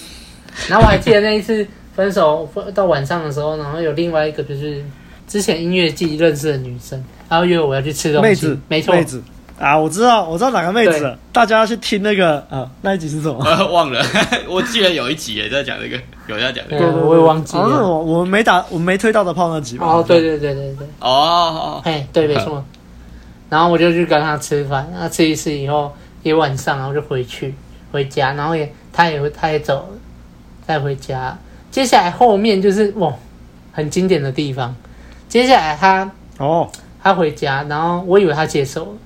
[0.68, 4.84] 然后我还记得那一次分手到晚上的时候，然后有另外一个就是
[5.28, 8.30] 之前音乐季认识的女生，然后约我要去吃东西。
[8.30, 9.22] 妹子，没错，妹子
[9.60, 11.16] 啊，我知道，我知道哪个妹子。
[11.32, 13.40] 大家要去听那个啊，那一集是什么？
[13.46, 14.04] 呃， 忘了，
[14.50, 17.62] 我记得有一集也在讲这个，有在讲这个，对，我也忘记了。
[17.62, 19.86] 好像是我我没打，我没推到的炮那集吧？
[19.86, 22.66] 哦，对对对对对，哦，哎，对，没错。
[23.50, 27.54] 然后我就去跟他吃饭，然后吃一次以后一晚上，然后就回去
[27.92, 29.88] 回家，然后也他也会他也走了，
[30.68, 31.38] 再回家。
[31.72, 33.14] 接下来后面就是哇，
[33.72, 34.76] 很经典的地方。
[35.28, 36.70] 接下来他哦，
[37.02, 38.98] 他回家，然后我以为他接受了，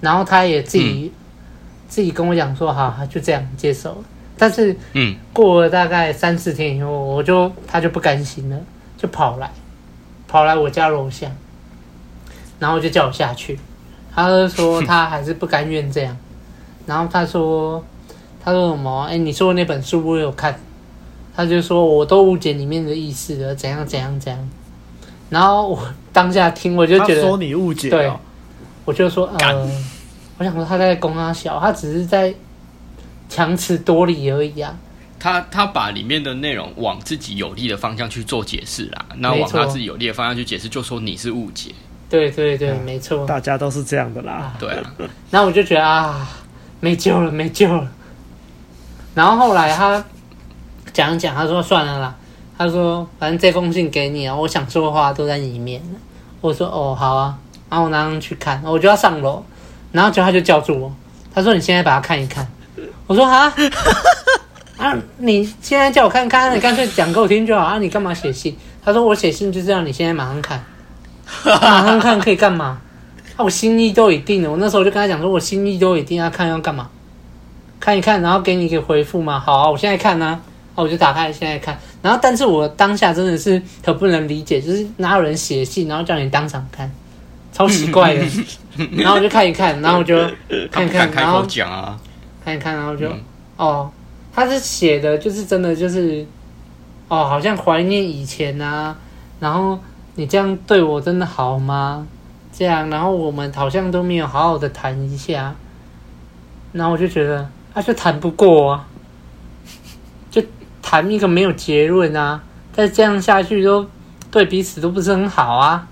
[0.00, 1.18] 然后他也自己、嗯、
[1.88, 4.04] 自己跟我讲说，好，就这样接受了。
[4.38, 8.58] 但是嗯，过了大概三四天以后，我就他就不甘心了，
[8.96, 9.50] 就跑来
[10.26, 11.30] 跑来我家楼下。
[12.60, 13.58] 然后就叫我下去，
[14.14, 16.16] 他就说他还是不甘愿这样，
[16.86, 17.84] 然后他说
[18.44, 19.04] 他说什么？
[19.06, 20.60] 哎，你说的那本书我有看，
[21.34, 24.50] 他就说我都误解里面的意思了，怎样怎样怎样。
[25.30, 28.12] 然后我当下听我就觉得，他说你误解了，对，
[28.84, 29.70] 我就说呃，
[30.38, 32.34] 我想说他在供他小，他只是在
[33.28, 34.76] 强词夺理而已啊。
[35.18, 41.72] 他他把里面的内容往自己有利的方向去做解释啦，那往他自己有利的方向去解释，就说你是误解。
[42.10, 44.32] 对对对，没错，大家都是这样的啦。
[44.32, 44.82] 啊对啊，
[45.30, 46.28] 然后我就觉得啊，
[46.80, 47.88] 没救了，没救了。
[49.14, 50.04] 然后后来他
[50.92, 52.14] 讲讲，他说算了啦，
[52.58, 55.80] 他说反正这封信给你啊，我想说的话都在里面。
[56.40, 59.44] 我说哦，好啊，然后我拿上去看，我就要上楼，
[59.92, 60.92] 然后就他就叫住我，
[61.32, 62.46] 他说你现在把它看一看。
[63.06, 63.52] 我说啊
[64.78, 68.56] 啊，你现在叫我看看，你干脆讲给我听就好啊，你干嘛写信？
[68.82, 70.64] 他说我写信就是让你现在马上看。
[71.44, 72.80] 马上看可以干嘛？
[73.36, 74.50] 啊，我心意都已定了。
[74.50, 76.88] 我那时候就跟他讲说，我心意都已定，要看要干嘛？
[77.78, 79.38] 看一看，然后给你一个回复嘛。
[79.40, 80.40] 好啊，我现在看呢。
[80.74, 81.78] 啊，我就打开现在看。
[82.02, 86.90] 然后，但是我当下真的是很不能理解，就是哪有人写信，然后叫你当场看，
[87.52, 88.24] 超奇怪的。
[88.96, 90.16] 然后我就看一看，然后我就
[90.70, 91.98] 看一看， 然后讲啊，
[92.44, 93.10] 看一看，然后就
[93.56, 93.90] 哦，
[94.32, 96.24] 他是写的，就是真的就是
[97.08, 98.96] 哦，好像怀念以前啊，
[99.40, 99.78] 然后。
[100.20, 102.06] 你这样对我真的好吗？
[102.52, 105.54] 这样，然后我们好像都没有好好的谈一下，
[106.72, 108.86] 然后我就觉得，啊，就谈不过啊，
[110.30, 110.42] 就
[110.82, 113.88] 谈一个没有结论啊，再这样下去都
[114.30, 115.88] 对彼此都不是很好啊，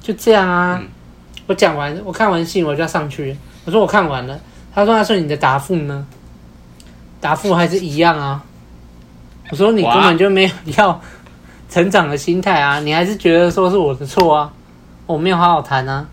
[0.00, 0.82] 就这样啊。
[1.46, 4.36] 我讲完，我看完信我就要上去，我说我看完了，
[4.74, 6.04] 他说他说你的答复呢？
[7.20, 8.42] 答复还是一样啊。
[9.52, 11.00] 我说你根本就没有要。
[11.68, 14.52] 成长的心态啊，你还是觉得说是我的错啊？
[15.06, 16.06] 我没有好好谈啊，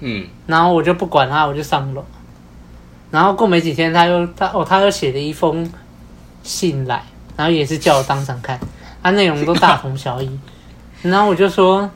[0.00, 2.04] 嗯，然后我就不管他，我就上楼。
[3.10, 5.70] 然后过没几天，他又他哦，他又写了一封
[6.42, 7.04] 信来，
[7.36, 8.58] 然后也是叫我当场看，
[9.02, 10.38] 他内容都大同小异。
[11.02, 11.88] 然后我就说，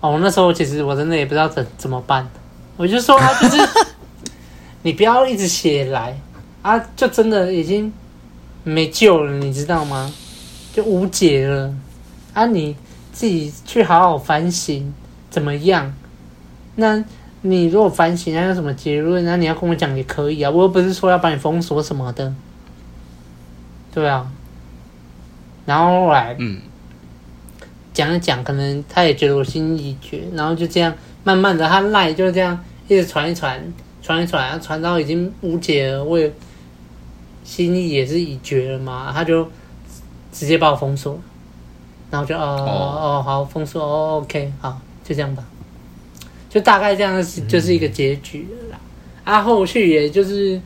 [0.00, 2.28] 哦，那时候其实我真的也不知道怎怎么办，
[2.76, 3.56] 我就说啊，就是
[4.82, 6.18] 你不要一直写来
[6.62, 7.92] 啊，就真的已经
[8.64, 10.12] 没救了，你知道吗？
[10.74, 11.74] 就无解了
[12.34, 12.76] 啊，你
[13.12, 14.92] 自己去好好反省
[15.30, 15.94] 怎么样？
[16.74, 17.02] 那。
[17.46, 19.22] 你如果反省，那有什么结论？
[19.22, 22.34] 那你要跟我讲也可以啊，我又不是说要把你封锁什么的，
[23.92, 24.32] 对啊。
[25.66, 26.62] 然后后来，嗯，
[27.92, 32.58] 讲一讲，可能他也觉得我心意已决，然后就这样慢慢的，他赖就这样
[32.88, 33.62] 一直传一传，
[34.00, 36.32] 传一传，传到已经无解了，我也
[37.44, 39.46] 心意也是已决了嘛，他就
[40.34, 41.16] 直接把我封锁，
[42.10, 45.44] 然后就哦哦哦好封锁哦，OK 好，就这样吧。
[46.50, 48.80] 就大概这样子，就是一个结局了啦。
[49.24, 50.60] 嗯、啊，后续也就是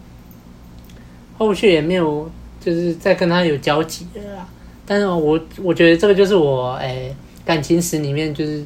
[1.37, 4.49] 后续也没有，就是再跟他有交集了啦。
[4.87, 8.65] 但是我我觉得这个就是我哎、欸、感情史里面就是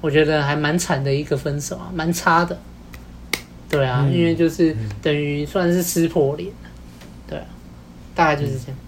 [0.00, 2.58] 我觉得还蛮惨的一个分手啊，蛮差的。
[3.68, 6.50] 对啊，嗯、因为就是等于算是撕破脸。
[7.26, 7.44] 对啊，
[8.14, 8.78] 大概就是这样。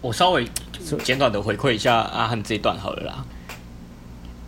[0.00, 0.46] 我稍微
[1.02, 3.24] 简短的回馈一下阿汉这一段好了啦。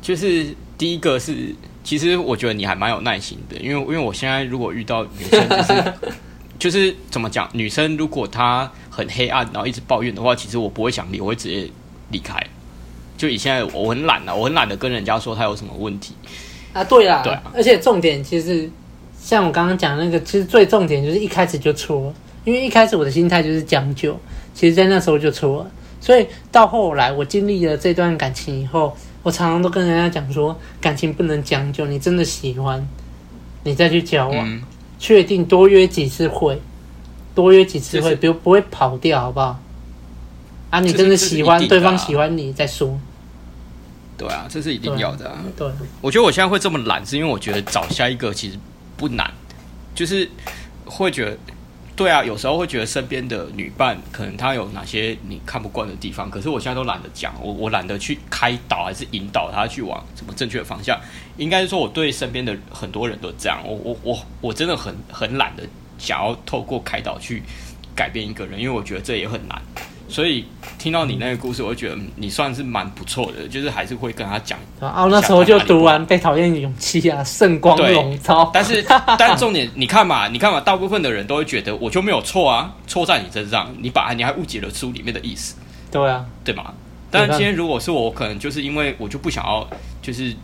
[0.01, 1.55] 就是第一个是，
[1.85, 5.95] 其实我觉得你还蛮有耐心的，因为因为我现在如果遇到女生，就是
[6.59, 11.69] 就是怎么讲，女生如果她很黑暗，然后一直抱怨的话，其实我不会想理，我会直接
[12.11, 12.41] 离开。
[13.17, 16.15] 就以现在我很懒啊，我很懒得跟人家说她有什么问题
[16.73, 16.85] 啊。
[16.85, 18.71] 对啦，对啊，而且重点其实
[19.21, 24.19] 像我刚刚讲那个，其实最重点就是一开始就错，因为一开始我的心态就是将就，
[24.59, 28.97] 其实在那时候就错了，所以到后来我经历了这段感情以后。
[29.25, 32.89] 我常常都跟人家讲说，感情不能将就，你真的喜欢，
[33.65, 34.63] 你再去交往，
[34.99, 36.59] 确、嗯、定多约几次会，
[37.35, 39.61] 多约几次会，不不会跑掉，好不好？
[40.71, 42.99] 啊，你真的喜欢，对方喜欢你再说。
[44.17, 45.45] 对啊，这是一定要的、啊。
[45.57, 45.69] 对，
[46.01, 48.59] 我觉得我现在会这么懒，是因为我觉得找下一个其实
[48.97, 49.31] 不难，
[49.95, 50.31] 就是
[50.87, 51.37] 会觉得。
[51.99, 60.97] 对啊，有时候会觉得身边的女伴可能她有哪些你看不惯的地方，可是我现在都懒得讲，我我懒得去开导还是引导她去往什么正确的方向。
[61.39, 65.65] 应该是说我对身边的很多人都这样，我我我我真的很很懒得
[65.99, 67.43] 想要透过开导去
[67.97, 69.61] 改变一个人，因为我觉得这也很难。
[70.09, 70.47] 所以
[70.79, 74.59] 听到你那个故事，我会觉得你算是蛮不错的，就是还是会跟他讲。
[74.81, 78.51] 哦，那时候就读完《被讨厌的勇气》啊，圣光笼罩。
[78.53, 78.83] 但是，
[79.19, 85.57] 但是重点，你看嘛， 你看嘛，大部分的人都会觉得我就没有错啊，错在你身上，你把你还误解了书里面的意思。
[85.91, 86.73] 对啊，对吗？
[87.11, 89.69] 但是今天如果是我，我可能就是因为我就不想要，
[90.01, 90.35] 就是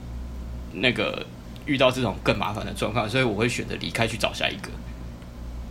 [0.72, 1.24] 那个
[1.64, 4.68] 遇到这种更麻烦的状况，所以我会选择离开去找下一个。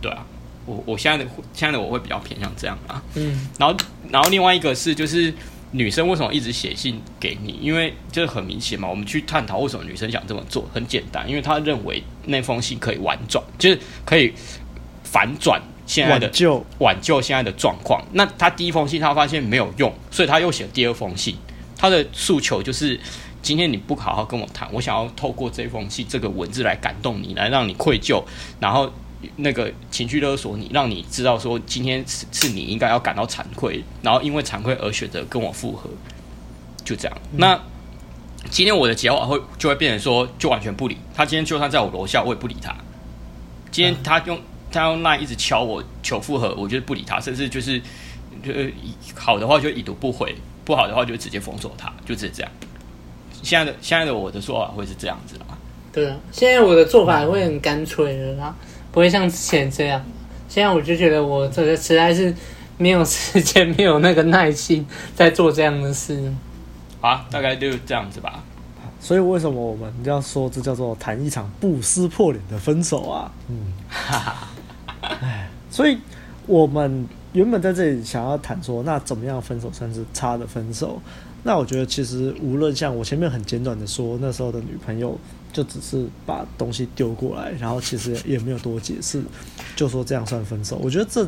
[0.00, 0.24] 对啊。
[0.66, 3.76] 我我现在的现在的我会比较偏向这样啊，嗯，然后
[4.10, 5.32] 然后另外一个是就是
[5.72, 7.58] 女生为什么一直写信给你？
[7.60, 14.32] 因为就是很明显嘛，我们去探讨为什么女生想这么做，很简单，因为她认为那封信可以婉转，就是可以
[15.02, 18.02] 反转现在的挽救挽救现在的状况。
[18.12, 21.36] 那她第一封信她发现没有用，所以她又写了第二封信。
[21.76, 22.98] 她的诉求就是
[23.42, 28.22] 今天你不好好跟我谈，我想要透过这封信这个文字来感动你，来让你愧疚，
[28.60, 28.90] 然后。
[29.36, 35.88] 那个情绪勒索你，让你知道说今天是是你应该要感到惭愧，然后因为惭愧而选择跟我复合，
[36.84, 37.18] 就这样。
[37.32, 37.60] 嗯、那
[38.50, 41.24] 今天我的结果会就会变成说，就完全不理他。
[41.24, 42.74] 今天就算在我楼下，我也不理他。
[43.70, 44.38] 今天他用
[44.70, 47.80] 他用那一直敲我求复合，我就是不理他，甚至就是
[48.42, 48.72] 就是
[49.14, 50.34] 好的话就已读不回，
[50.64, 52.52] 不好的话就直接封锁他，就只是这样。
[53.42, 55.58] 现在的现在的我的说法会是这样子吗。
[55.92, 58.54] 对啊，现在我的做法会很干脆的啦。
[58.94, 60.00] 不会像之前这样，
[60.48, 62.32] 现在我就觉得我这个实在是
[62.78, 66.32] 没有时间，没有那个耐心在做这样的事。
[67.00, 68.44] 啊，大概就这样子吧。
[69.00, 73.32] 所以为什么我们要说这叫做谈一场不撕破脸的分手啊？
[73.48, 73.56] 嗯，
[73.88, 74.48] 哈哈，
[75.20, 75.98] 哎，所以
[76.46, 81.02] 我们原本在这里想要谈说，那怎么样分手算是差的分手？
[81.42, 85.18] 那我觉得其实无论像我前面很简短的说，那时候的女朋友。
[85.54, 89.22] 就只是把东西丢过来，然后其实也没有多解释，
[89.76, 90.76] 就说这样算分手。
[90.82, 91.26] 我觉得这，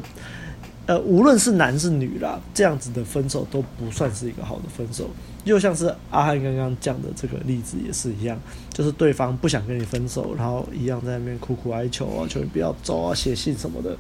[0.87, 5.09] 呃，无论是男是女啦，这样子的分手都不算是一个好的分手。
[5.45, 8.37] 又像是阿汉刚刚讲的这个例子也是一样，
[8.73, 13.97] 就是对方不想跟你分手，然后一样在那边苦苦哀求啊，求你不要走啊，写信什么的。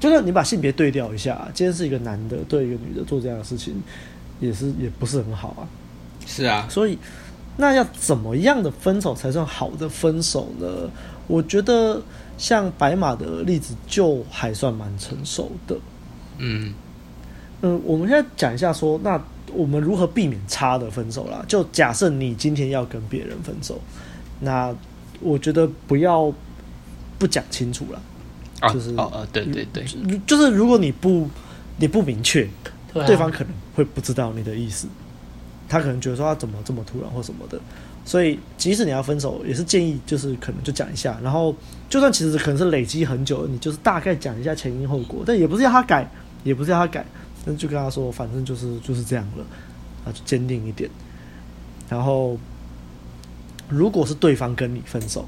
[0.00, 3.80] 就是你把性别对调一下，今天是一个男的对一个女的做这样的事情，
[4.40, 5.62] 也是也不是很好啊。
[6.26, 6.98] 是啊，所以。
[7.60, 10.66] 那要怎么样的分手才算好的分手呢？
[11.26, 12.02] 我觉得
[12.36, 15.76] 像白马的例子就还算蛮成熟的。
[16.38, 16.74] 嗯
[17.62, 21.44] 嗯，我们现在讲一下说，那我们如何避免差的分手啦？
[21.46, 23.78] 就假设你今天要跟别人分手，
[24.40, 24.74] 那
[25.20, 26.32] 我觉得不要
[27.18, 28.00] 不讲清楚了。
[28.60, 29.84] 啊，就是哦哦，对对对，
[30.26, 31.28] 就是如果你不
[31.76, 32.48] 你不明确，
[32.92, 34.88] 对啊对方可能会不知道你的意思，
[35.70, 37.58] 他可能觉得说他怎么这么突然或什么的，
[38.04, 41.54] 所以即使你要分手，也是建议就是可能就讲一下，然后
[41.88, 46.06] 就算其实可能是累积很久，你就是大概讲一下前因后果，但也不是要他改，
[46.44, 47.06] 也不是要他改，
[47.44, 49.44] 那就跟他说，反正就是就是这样了，
[50.04, 50.90] 啊，就坚定一点，
[51.88, 52.36] 然后
[53.68, 55.24] 如果是对方跟你分手，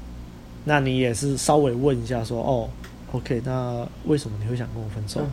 [0.65, 2.69] 那你也是稍微问一下说，哦。
[3.13, 5.21] OK，那为什么你会想跟我分手？
[5.21, 5.29] 嗯、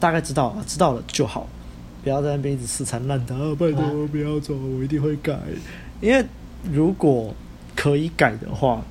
[0.00, 1.46] 大概知道，知道了就好，
[2.02, 3.34] 不要在那边一直死缠烂打。
[3.58, 5.38] 拜托我不要走，我一定会改。
[6.00, 6.24] 因为
[6.72, 7.34] 如果
[7.76, 8.82] 可以改的话，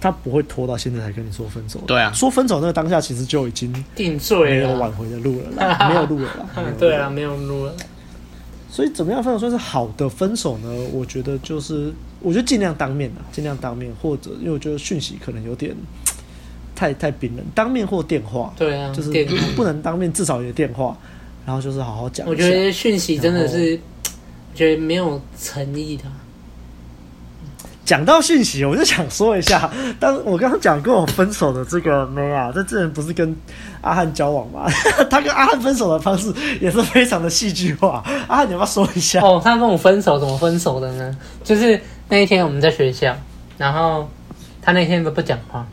[0.00, 1.80] 他不会拖到现在才跟你说分手。
[1.86, 6.46] 对啊，说分手那个当下其实就已经定罪了，没有挽回的路了啦， 没有路了啦。
[6.78, 7.74] 对啊，没有路了。
[8.70, 10.68] 所以怎么样分手算是好的分手呢？
[10.92, 15.74] 我觉得就是，我觉得尽量当面啊，尽量当面，或者因为我觉得讯息可能有点。
[16.76, 19.10] 太太冰冷，当面或电话，对啊，就是
[19.56, 20.96] 不能当面，至少有电话，
[21.48, 22.28] 然后就是好好讲。
[22.28, 23.80] 我觉得讯息真的是，
[24.52, 26.04] 我觉得没有诚意的。
[27.86, 33.34] 讲到讯息，我就想说一下，当我刚刚讲跟我分手的这个妹啊，这之前不是跟
[33.80, 34.70] 阿汉交往吗？
[35.08, 36.30] 他跟阿汉分手的方式
[36.60, 38.04] 也是非常的戏剧化。
[38.26, 39.22] 阿汉，你要不要说一下？
[39.22, 41.16] 哦，他跟我分手怎么分手的呢？
[41.42, 41.80] 就是
[42.10, 43.16] 那一天我们在学校，
[43.56, 44.06] 然后
[44.60, 45.66] 他那天都不讲话。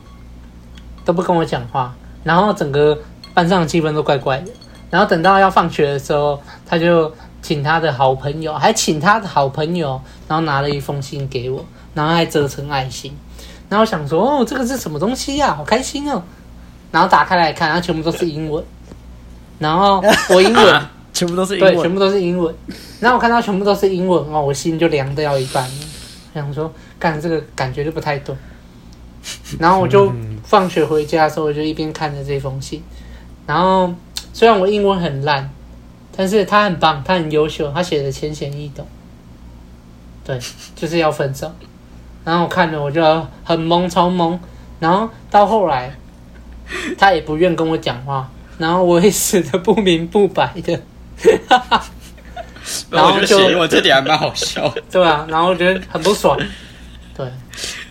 [1.04, 2.98] 都不跟我讲话，然后整个
[3.34, 4.52] 班上的气氛都怪怪的。
[4.96, 13.14] 然后等到要放学的时候，他就请他的好朋友，还请他的好朋友，然后拿了一封信给我，然后还折成爱心。
[13.68, 15.54] 然后想说，哦，这个是什么东西呀？
[15.54, 16.24] 好开心哦！
[16.94, 18.64] 然后打开来看，然后全部都是英文。
[19.60, 20.82] 然后我英文
[21.12, 22.56] 全部都是英文，对，全部都是英文。
[23.02, 25.70] 然后我看到全部都是英文哦，我心就凉掉一半。
[26.34, 28.34] 想说，干这个感觉就不太对。
[29.60, 30.10] 然后我就
[30.46, 32.82] 放学回家的时候，我就一边看着这封信。
[33.46, 33.94] 然后
[34.36, 35.50] 虽然我英文很烂，
[36.14, 38.86] 但是他很棒，他很优秀，他写的浅显易懂。
[40.26, 40.38] 对，
[40.76, 41.50] 就是要分手。
[42.26, 43.02] 然后我看了，我就
[43.46, 44.38] 很懵，超懵。
[44.78, 45.96] 然后到后来，
[46.98, 50.82] 他也不愿跟我讲话，然后我也死的不明不白的。
[52.92, 54.70] 然后就写英文这点还蛮好笑。
[54.92, 56.38] 对啊，然后我觉得很不爽。
[57.16, 57.26] 对，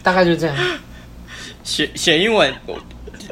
[0.03, 0.55] 大概就这样。
[1.63, 2.79] 写写英文，我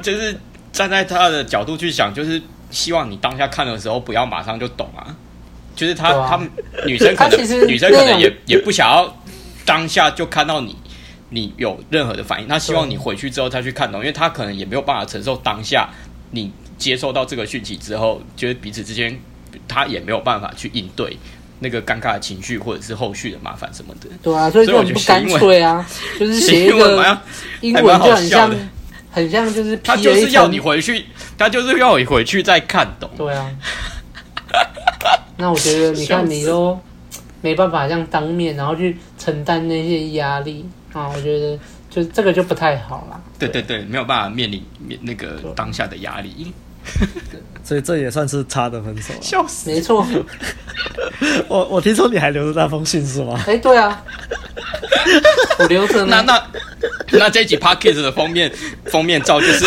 [0.01, 0.35] 就是
[0.73, 2.41] 站在他的角度去想，就是
[2.73, 5.15] 希望你当下看的时候不要马上就懂啊。
[5.75, 6.51] 就是他，啊、他们
[6.87, 9.17] 女生可能女生可能也也不想要
[9.65, 10.77] 当下就看到你，
[11.31, 12.47] 你有任何的反应。
[12.47, 15.89] 他希望你回去之后再去看懂，因为他可能也没有办法承受当下
[16.33, 19.19] 你接受到这个讯息之后，就是彼此之间
[19.67, 21.17] 他也没有办法去应对
[21.61, 24.09] 那个尴尬的情绪或者是后续的麻烦什么的。
[24.23, 25.89] 对啊，所以就很不干脆啊，
[26.21, 27.19] 就是写一个。
[27.63, 28.55] 英文就很像，
[29.13, 31.05] 很像就是他就是要你回去，
[31.39, 33.09] 他就是要你回去再看懂。
[33.17, 33.49] 对啊，
[35.37, 36.77] 那我觉得你看你都
[37.43, 41.59] 没办法这样当面，然后去承担那些压力啊，我觉得
[41.91, 43.21] 就这个就不太好了。
[43.39, 46.53] 对对对，没有办法面临面那个当下的压力，
[47.65, 49.15] 所以这也算是差的分手。
[49.21, 50.07] 笑死，没错。
[51.49, 53.41] 我我听说你还留着那封信是吗？
[53.47, 54.03] 哎，对啊，
[55.59, 56.05] 我留着。
[56.05, 56.43] 那那。
[57.15, 58.51] 那这一集 Podcast 的封面
[58.87, 59.67] 封面照就是，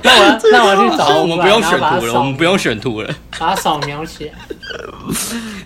[0.00, 4.32] 那我那我去找，我们不用选图了，我们不用选图了，把它扫描起来。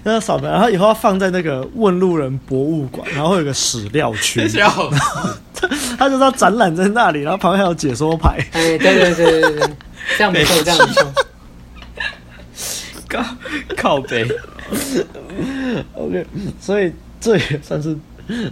[0.04, 4.40] 那扫描，然后以后要放在那个问路人博物馆，然后会有个史料区，
[5.98, 8.38] 他就是要展览在那里，然后旁边还有解说牌。
[8.52, 9.76] 哎，对对对对对，
[10.16, 11.12] 这样不错，这样不错。
[13.10, 13.24] 靠
[13.76, 14.24] 靠北。
[15.94, 16.24] OK，
[16.60, 17.98] 所以这也算是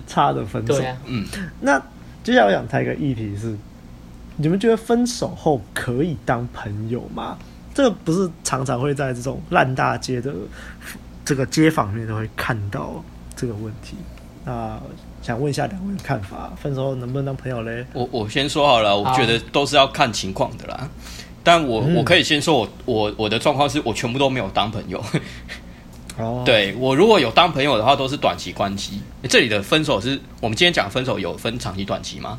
[0.09, 0.75] 差的分手。
[0.83, 1.25] 啊、嗯，
[1.61, 1.79] 那
[2.25, 3.57] 接下来我想谈一个议题是：
[4.37, 7.39] 你们觉得分手后可以当朋友吗？
[7.73, 10.33] 这个不是常常会在这种烂大街的
[11.25, 13.05] 这个街坊里面都会看到
[13.37, 13.97] 这个问题。
[14.45, 14.81] 那
[15.27, 17.85] 想问一下两位的看法：分手后能不能当朋友嘞？
[17.93, 20.89] 我我先说好了，我觉得都是要看情况的啦。
[21.43, 25.03] 但我、嗯、我可以先说我我我的状况是我全部都没有当朋友。
[26.17, 29.01] 哦， 对，我如果有当朋友的话，都是短期关系。
[29.29, 32.39] 这里的分手是我们今天讲分手有分长期、短期吗？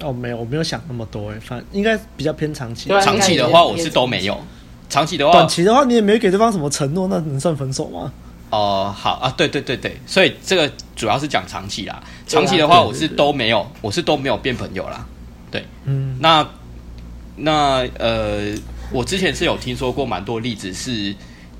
[0.00, 2.88] 哦，没有，我没有想那么多诶，反正应该比较偏长期。
[3.00, 4.36] 长期的话，我是都没有。
[4.88, 8.12] 长期的话，短期的话，你也没有给对方什么承诺，那能算分手吗？
[8.52, 12.02] 哦，好啊，对对对对，所以这个主要是讲长期啦。
[12.26, 15.06] 长期的话，我是都没有，我是都没有变朋友啦。
[15.50, 16.46] 对，嗯，那
[17.36, 18.54] 那呃，
[18.92, 21.14] 我之前是有听说过蛮多例子是，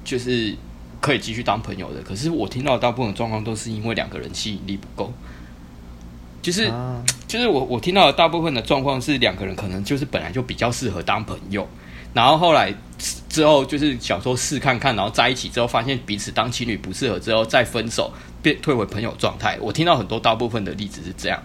[0.05, 0.55] 就是
[1.01, 2.03] 可以继续当朋友的。
[2.03, 5.11] 可是我听到大部分状况都是因为两个人吸引力不够，
[6.43, 11.67] 就是、啊、就是我我听到的大部分的状况是两个人可能就是本来就比较适合当朋友。
[12.13, 12.75] 然后后来
[13.29, 19.57] 之后就是想说试看看，然后在一起之后发现彼此当情侣不适合，之后再分手，变退回朋友状态。
[19.61, 21.43] 我听到很多大部分的例子是这样。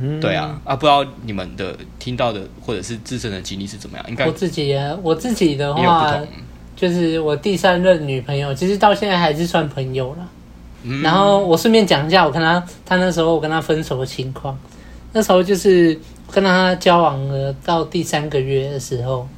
[0.00, 4.06] 嗯，对啊，啊，不知道你们的听到的或者是自身的经历是怎么样？
[4.08, 6.16] 应该我自己啊，我自己的话，
[6.74, 10.28] 就是我第三任女朋友，其实到现在还是算朋友了。
[10.84, 14.56] 嗯，然后我顺便讲一下，我跟她，她那时候我跟她分手的情况。
[15.12, 15.98] 那时候就是
[16.30, 19.28] 跟她交往了到第三个月的时候。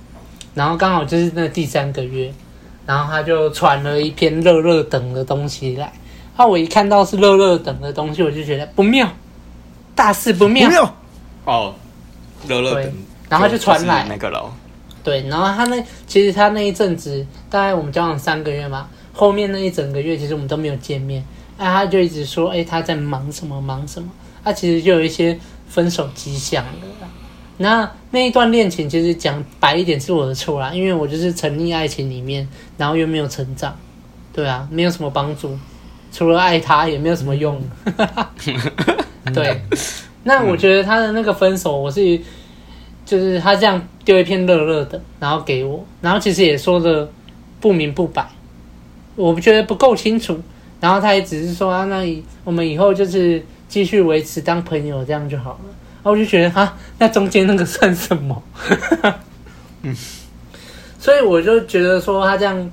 [0.60, 2.30] 然后刚好就是那第三个月，
[2.84, 5.84] 然后他就传了一篇热热等的东西来。
[6.36, 9.08] 然后我一看到是热热等的东西，我就觉得不妙，
[9.94, 10.68] 大事不妙。
[10.68, 10.94] 不妙
[11.46, 11.74] 哦，
[12.46, 12.92] 热热等，
[13.30, 14.52] 然后就传来那个了。
[15.02, 21.24] 对，然后他那其实他那一阵子，大概我们交往三个月嘛，后面那一整个月其实我们都没有见面。
[21.56, 24.10] 哎，他就一直说，哎，他在忙什么忙什么。
[24.44, 27.08] 他其实就有一些分手迹象了。
[27.62, 32.48] 那那一段恋情，其实讲白一点是我的错啦，因为我就是沉溺爱情里面，
[32.78, 33.76] 然后又没有成长，
[34.32, 35.54] 对啊，没有什么帮助，
[36.10, 37.60] 除了爱他也没有什么用。
[39.34, 39.60] 对，
[40.22, 42.18] 那我觉得他的那个分手，我是
[43.04, 47.06] 就是他这样丢一片热热的，然后给我，然后其实也说的
[47.60, 48.26] 不明不白，
[49.16, 50.40] 我觉得不够清楚，
[50.80, 52.02] 然后他也只是说啊，那
[52.42, 55.74] 我们以后就是继续维持当朋友这样就好了。
[56.02, 58.42] 然后我就觉得哈，那中间那个算什么？
[59.82, 59.94] 嗯，
[60.98, 62.70] 所以我就觉得说他这样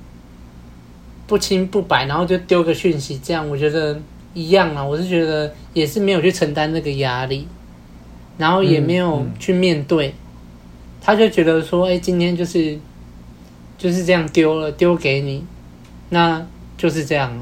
[1.26, 4.00] 不清不白，然后就丢个讯息，这样我觉得
[4.32, 4.82] 一样啊。
[4.82, 7.46] 我是觉得也是没有去承担那个压力，
[8.38, 10.14] 然后也没有去面对。
[11.00, 12.78] 他就觉得说，哎，今天就是
[13.76, 15.44] 就是这样丢了，丢给你，
[16.08, 17.32] 那就是这样，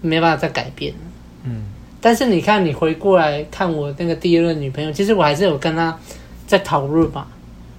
[0.00, 1.00] 没办法再改变了。
[1.44, 1.64] 嗯。
[2.00, 5.98] 但是你看，你回过来看我那个第二任女朋友，其实我还是有跟她
[6.46, 7.26] 在讨论嘛。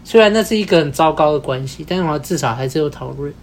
[0.04, 3.34] 虽然那是一个很糟糕的关系，但是我至少还是有讨论。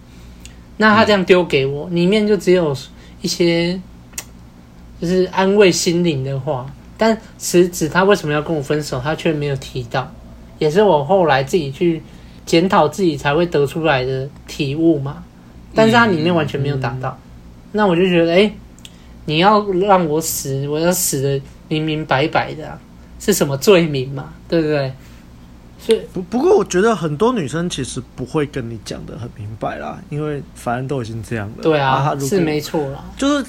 [0.77, 2.75] 那他这样丢给我，里面就只有
[3.21, 3.79] 一些
[4.99, 6.65] 就是安慰心灵的话，
[6.97, 10.11] 但实质他为什么要跟我分手，他却没有提到，
[10.59, 12.01] 也是我后来自己去
[12.45, 15.23] 检讨自己才会得出来的体悟嘛。
[15.73, 17.17] 但是它里面完全没有达到，
[17.71, 18.51] 那我就觉得，哎。
[19.25, 22.79] 你要让我死，我要死的明明白白的，啊，
[23.19, 24.33] 是什么罪名嘛？
[24.47, 24.93] 对不对？
[25.77, 31.63] 所以不不过，我觉得很多女生其实不会跟你讲的很明白啦，因为反正都已经这样了。
[31.63, 33.03] 对啊，啊是没错啦。
[33.17, 33.45] 就是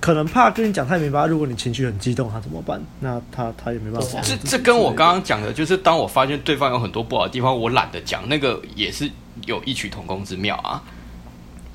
[0.00, 2.82] 可能怕跟你讲太明白，如果你情绪很激动，他怎么办？
[2.98, 4.20] 那他他也没办法。
[4.20, 9.08] 这这跟我刚刚讲的，就是当我发现对方有很多不好的地方，我懒得讲，那个也是
[9.44, 10.82] 有异曲同工之妙啊。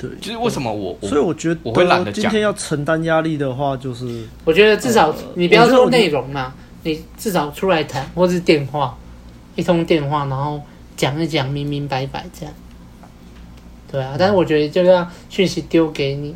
[0.02, 2.24] 对，就是为什么我，所以我觉得我会懒得讲。
[2.24, 8.98] 今天要承担压力的话，就是我觉得至少你不要说内容嘛，你至少出来谈，或是电话，
[9.56, 10.60] 一通电话，然后
[10.98, 12.54] 讲一讲，明明白白这样。
[13.92, 16.36] 对啊，但是我觉得就要讯息丢给你，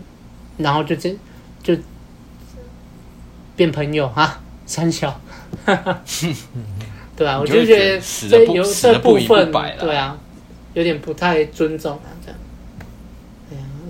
[0.57, 1.15] 然后就这
[1.63, 1.75] 就
[3.55, 5.19] 变朋友啊，三小，
[7.17, 7.99] 对啊，我就觉得
[8.29, 10.15] 这有这部分，对啊，
[10.75, 12.37] 有点不太尊重啊，这样。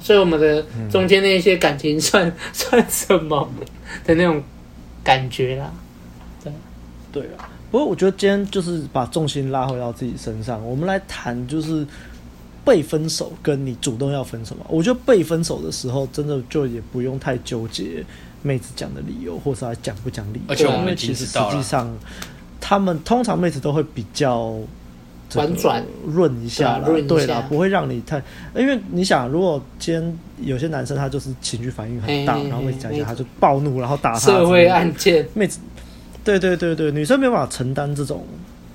[0.06, 3.50] 所以我们的中间那些感情算、嗯、 算什么
[4.06, 4.40] 的那种
[5.04, 5.74] 感觉啦？
[6.44, 6.54] 对，
[7.12, 7.50] 对啊。
[7.72, 11.84] 不过我觉得今天就是把重心拉回到自己身上，我们来谈就是
[12.64, 14.66] 被分手跟你主动要分手嘛。
[14.70, 18.06] 我觉得被分手的时候，真的就也不用太纠结
[18.44, 20.44] 妹子讲的理由，或是她讲不讲理由。
[20.50, 21.92] 而且我们其实实际上，
[22.62, 24.56] 他们通常妹子都会比较。
[25.34, 28.22] 婉转润一下啦，对啦，不会让你太，
[28.56, 34.20] 因为你想，如果今天有些男生他就是情绪反应很大，然后妹子讲一下他就暴怒，然后打他。
[34.20, 35.60] 社会案件，妹子，
[36.24, 38.26] 对对对对，女生没办法承担这种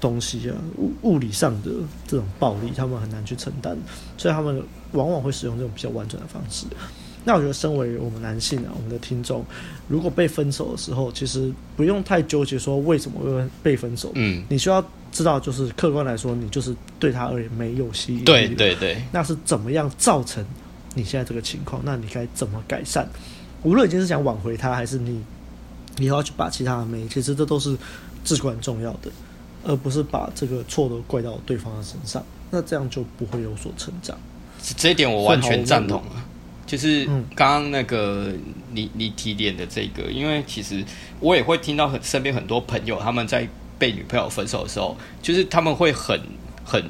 [0.00, 1.70] 东西啊，物物理上的
[2.06, 3.76] 这种暴力，他们很难去承担，
[4.18, 6.66] 所以他们往往会使用这种比较婉转的方式。
[7.24, 9.44] 那我觉得，身为我们男性啊，我们的听众，
[9.88, 14.10] 如果被分手的时候，其实不用太纠结说为什么会被分手。
[14.14, 18.24] 嗯，你需要知道，就是客观来说，你就是对他而言没有吸引力。
[18.24, 19.02] 对对对。
[19.12, 20.44] 那是怎么样造成
[20.94, 21.82] 你现在这个情况？
[21.84, 23.06] 那你该怎么改善？
[23.62, 25.22] 无论你是想挽回他，还是你
[25.96, 27.76] 你要去把其他的妹，其实这都是
[28.24, 29.10] 至关重要的，
[29.64, 32.24] 而不是把这个错都怪到对方的身上。
[32.50, 34.16] 那这样就不会有所成长。
[34.76, 36.24] 这一点我完全赞同啊。
[36.70, 37.04] 就是
[37.34, 38.32] 刚刚那个
[38.70, 40.84] 你你提点的这个，因为其实
[41.18, 46.20] 我也会听到很身边很多朋友他们在被女朋友分手的时候，就是他们会很
[46.64, 46.80] 很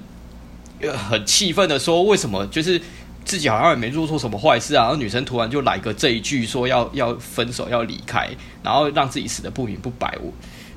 [1.09, 2.79] 很气愤的说，为什么就是
[3.25, 8.29] 自己好像也没做错什么坏事啊，然后女生突然就来个这一句说要要分手要离开，
[8.63, 10.31] 然后让自己死的不明不白，我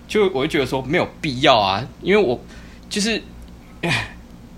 [0.08, 2.39] 就我就觉得说没有必要啊，因为我
[2.89, 3.22] 就是。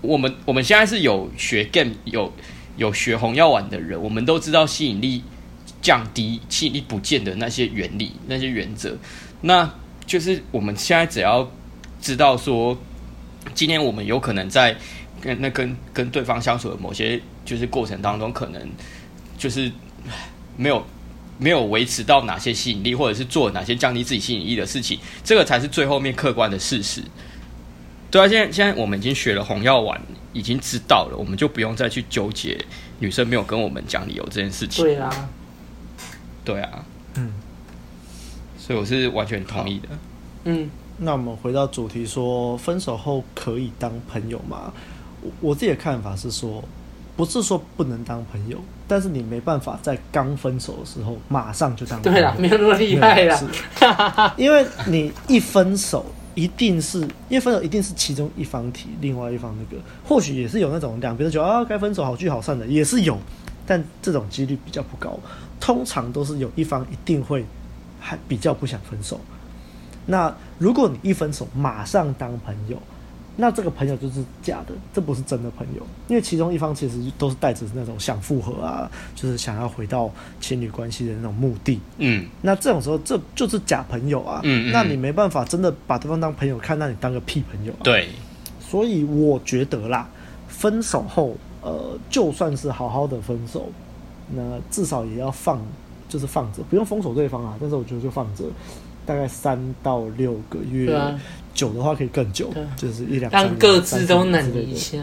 [0.02, 2.32] 我们我们现在是有学 game 有
[2.76, 5.22] 有学红药丸的人，我们都知道吸引力
[5.82, 8.96] 降低、吸引力不见的那些原理、那些原则。
[9.40, 9.70] 那
[10.06, 11.50] 就是我们现在只要
[12.00, 12.76] 知道说，
[13.54, 14.76] 今天我们有可能在
[15.20, 18.68] 跟那跟跟对方相处的某些就是过程当中，可能
[19.38, 19.70] 就是
[20.56, 20.84] 没有
[21.38, 27.02] 没有维持到哪些吸引力，或者是做哪些降低自己吸引力的事情，这个才是最后面客观的事实。
[28.10, 30.00] 对啊，现在现在我们已经学了红药丸，
[30.36, 32.62] 已经知道了，我们就不用再去纠结
[32.98, 34.84] 女生没有跟我们讲理由这件事情。
[34.84, 35.28] 对啊，
[36.44, 36.84] 对啊，
[37.14, 37.32] 嗯，
[38.58, 39.88] 所以我是完全同意的。
[40.44, 44.70] 嗯，那我们回到主题说，说分手后可以当朋友吗？
[45.22, 46.62] 我我自己的看法是说，
[47.16, 52.18] 不是说不能当朋友，但是你没办法在刚分手的时候马上就当朋友。
[52.18, 56.04] 对啦，没有那么厉害啦，因为你一分手。
[56.36, 63.18] 一定是因为分手，一定是其中一方提，另外一方那个，或许也是有那种两边都觉得啊，该分手好聚好散的，也是有，
[63.66, 65.18] 但这种几率比较不高。
[65.58, 67.44] 通常都是有一方一定会
[67.98, 69.20] 还比较不想分手。
[70.06, 72.80] 那如果你一分手马上当朋友。
[73.38, 80.10] 那这个朋友就是假的，这不是真的朋友，因为其中一方其实都是带着那种想复合啊，就是想要回到
[80.40, 81.78] 情侣关系的那种目的。
[81.98, 84.40] 嗯，那这种时候这就是假朋友啊。
[84.42, 87.84] 嗯，嗯，那你没办法真的把对方当朋友看，那你当个屁朋友啊。
[87.84, 88.08] 对，
[88.58, 90.08] 所以我觉得啦，
[90.48, 93.70] 分手后，呃，就算是好好的分手，
[94.34, 95.60] 那至少也要放，
[96.08, 97.54] 就是放着，不用封锁对方啊。
[97.60, 98.44] 但是我觉得就放着，
[99.04, 100.98] 大概三到六个月。
[101.56, 104.98] 久的话可以更久，就是一两，让各自都冷一下。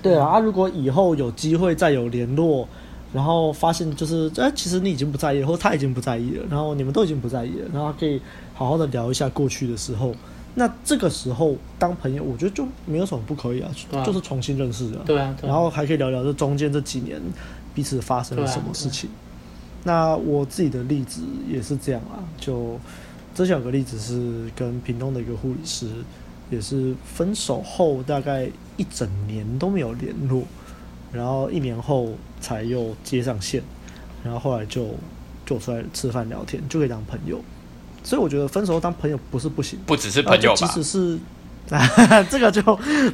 [0.00, 2.68] 对啊，啊，如果以后有机会再有联络，
[3.12, 8.20] 然后发现就是，哎、欸，其实你已经不在意，或他已经不在意了，然后你们都已经不在意了，然后可以
[8.52, 10.14] 好好的聊一下过去的时候，
[10.56, 15.00] 那这个时候当朋友，我觉得就没有什么不可以啊，啊就是重新认识啊。
[15.06, 17.20] 对啊，然后还可以聊聊这中间这几年
[17.74, 19.08] 彼此发生了什么事情。
[19.84, 22.78] 那我自己的例子也是这样啊，就。
[23.34, 25.86] 之前有个例子是跟屏东的一个护理师，
[26.50, 30.44] 也是分手后大概一整年都没有联络，
[31.12, 32.10] 然后一年后
[32.40, 33.62] 才又接上线，
[34.22, 34.94] 然后后来就
[35.46, 37.40] 就出来吃饭聊天，就可以当朋友。
[38.04, 41.18] 所以我觉得分手后当朋友不是不行，不只是朋友吧，即使是
[42.28, 42.60] 这个就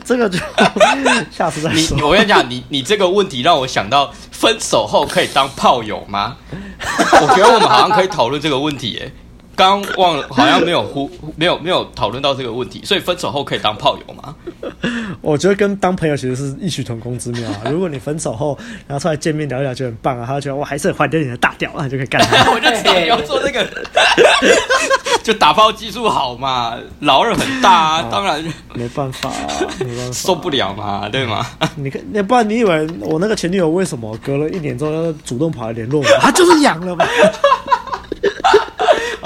[0.04, 0.38] 这个就
[1.30, 1.96] 下次再说。
[1.96, 6.38] 你我跟你讲，你你这个问题让我想到，分手后可以当炮友吗？
[6.80, 9.12] 我觉得我们好像可以讨论这个问题耶。
[9.58, 14.34] 刚忘了，好像没有呼，没有没有讨论到这个问题，所以分手后可以当炮友吗？
[15.20, 17.62] 我觉得跟当朋友其实是异曲同工之妙啊。
[17.68, 18.56] 如果你分手后，
[18.86, 22.22] 然后出来见面聊一聊就很棒啊，他就觉得我还是很怀念你的大屌啊，就可以干。
[22.54, 23.66] 我就知道你要做这个，
[25.24, 28.40] 就打炮技术好嘛，老二很大啊，当然
[28.74, 29.30] 没办法，
[29.80, 31.44] 没办法，受不了嘛，对吗？
[31.74, 36.06] 你看，那不然你以为我那个前女友为什么隔了一年之后要主动跑来联络我？
[36.20, 37.04] 他就是痒了嘛。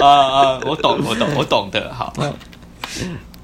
[0.03, 0.59] 啊啊！
[0.65, 1.93] 我懂，我懂，我懂的。
[1.93, 2.13] 好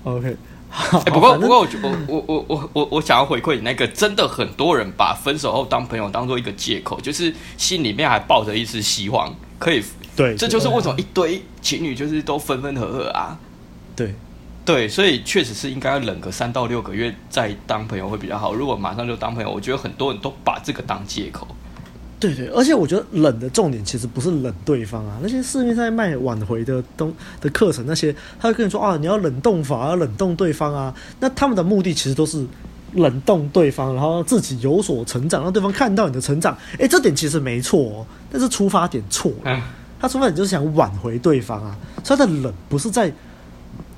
[0.04, 0.36] ，OK。
[0.72, 1.66] 欸、不过，不过，我
[2.08, 9.84] 我我我我我想要回馈你那个，真的很多人把分手后当朋友当做一个借口，就是心里面还抱着一丝希望，可以。
[10.16, 13.40] 对，这就是为什么一堆情侣就是都分分合合啊。
[13.96, 14.14] 对，
[14.64, 18.54] 对，所以确实是应该要忍个三到六个月再当朋友会比较好。
[18.54, 21.48] 如果马上就当朋友，我觉得很多人都把这个当借口。
[22.20, 32.46] 对对，而且我觉得冷的重点其实不是冷对方啊，那些市面上卖挽回的东的课程，那些他会跟你说啊，你要冷冻法，要冷冻对方啊，那他们的目的其实都是
[32.96, 36.58] 冷冻对方，然后让自己有所成长，让对方看到你的成长。
[36.78, 39.62] 诶，这点其实没错哦，但是出发点错了，
[40.02, 43.10] 他出发点就是想挽回对方啊，所以他的冷不是在，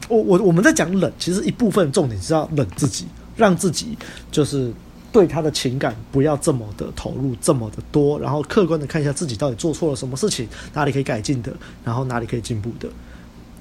[0.07, 3.97] 我我我们在讲冷，其实一部分重点是要冷自己，让自己
[4.31, 4.71] 就是。
[5.11, 11.51] 对他的情感不要这么的投入，这么的多，然后客观的看一下自己到底做错了什么事情，哪里可以改进的，
[11.83, 12.87] 然后哪里可以进步的，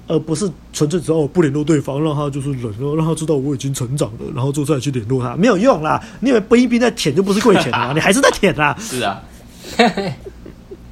[0.07, 6.01] 而不是纯粹只要我不联络对方，让他就是冷，然后让他知道我已经成长了，然后就再去联络他，没有用啦！
[6.21, 7.93] 你以为冰一冰在舔就不是跪舔啊？
[7.93, 8.75] 你还是在舔啊？
[8.79, 9.21] 是啊，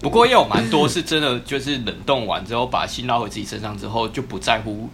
[0.00, 4.88] 不过也有蛮多是真的，就是冷冻完之后把心捞回自己身上之后，就不在乎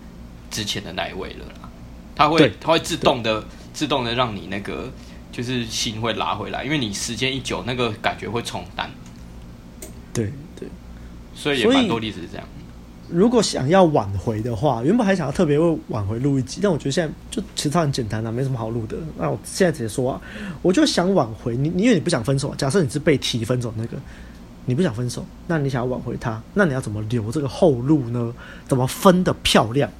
[0.50, 1.70] 之前的那一位了啦。
[2.14, 3.42] 他会，他会自动的，
[3.72, 4.92] 自动的让你那个。
[5.34, 8.88] 就是心会拉回来，因为你时间一久，那个感觉会冲淡。
[10.12, 10.68] 对对，
[11.34, 12.46] 所以也蛮多例子是这样。
[13.10, 18.96] 如果想要挽回的话，原本还想要特别为挽回录一集，但我觉得现在就其实它很简单啊，没什么好录的。
[19.18, 20.20] 那我现在直接说啊，
[20.62, 23.98] 我就想挽回你，你因为你不想分手，假设你是被提分手那个，
[24.66, 28.32] 你不想分手，那你想要挽回他，那你要怎么留这个后路呢？
[28.68, 29.90] 怎么分的漂亮？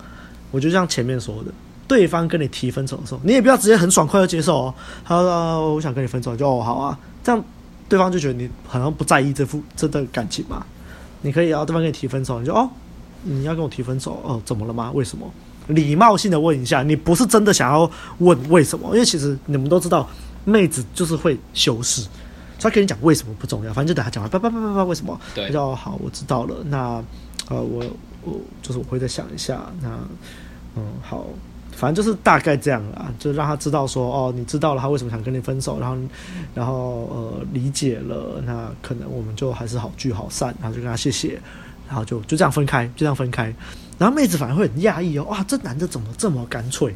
[0.53, 1.53] 我就像前面说的，
[1.87, 4.75] 对方跟你提分手的时候，你也不要直接很爽快的接受哦。
[5.05, 7.45] 他说我想跟你分手，就哦好啊，这样
[7.89, 10.65] 对方就觉得你好像不在意这副这段感情嘛。
[11.23, 12.69] 你可以要对方跟你提分手，你就哦。
[13.27, 14.43] 你要跟我提分手哦？
[14.45, 14.93] 怎么了吗？
[14.93, 15.27] 为什么？
[15.69, 18.87] 礼貌性的问一下，你不是真的想要问为什么？
[18.93, 20.07] 因为其实你们都知道，
[20.45, 22.07] 妹子就是会修饰，
[22.61, 25.19] 他跟你讲为什么不重要，反正就等他讲完，叭叭叭叭叭，为什么？
[25.35, 26.57] 对，就好，我知道了。
[26.67, 27.03] 那
[27.49, 27.83] 呃，我
[28.25, 29.63] 我就是我会再想一下。
[29.81, 29.89] 那
[30.77, 31.25] 嗯，好，
[31.77, 35.97] 反正就是大概这样啦，就让他知道说哦，你知道了，他为什么想跟你分手，然后
[36.55, 36.75] 然后
[37.13, 41.41] 呃理解了，那可能我们就还是好聚好散，然后就跟他谢谢。
[41.87, 43.55] 然后就就这样分开，就这样分开。
[43.99, 46.95] 然后妹子反而会很讶异哦，哇，这男的怎么这么干脆？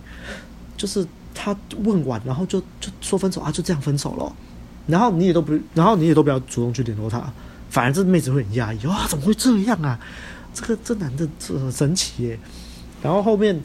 [0.78, 1.54] 就是他
[1.84, 4.32] 问完，然后就就说分手啊，就这样分手了。
[4.86, 7.22] 然后你也都不，然后你也都不要主动去联络他，
[7.68, 10.00] 反而这妹子会很讶异，哇，怎么会这样啊？
[10.54, 12.38] 这个这男的这很神奇耶。
[13.02, 13.60] 然后后面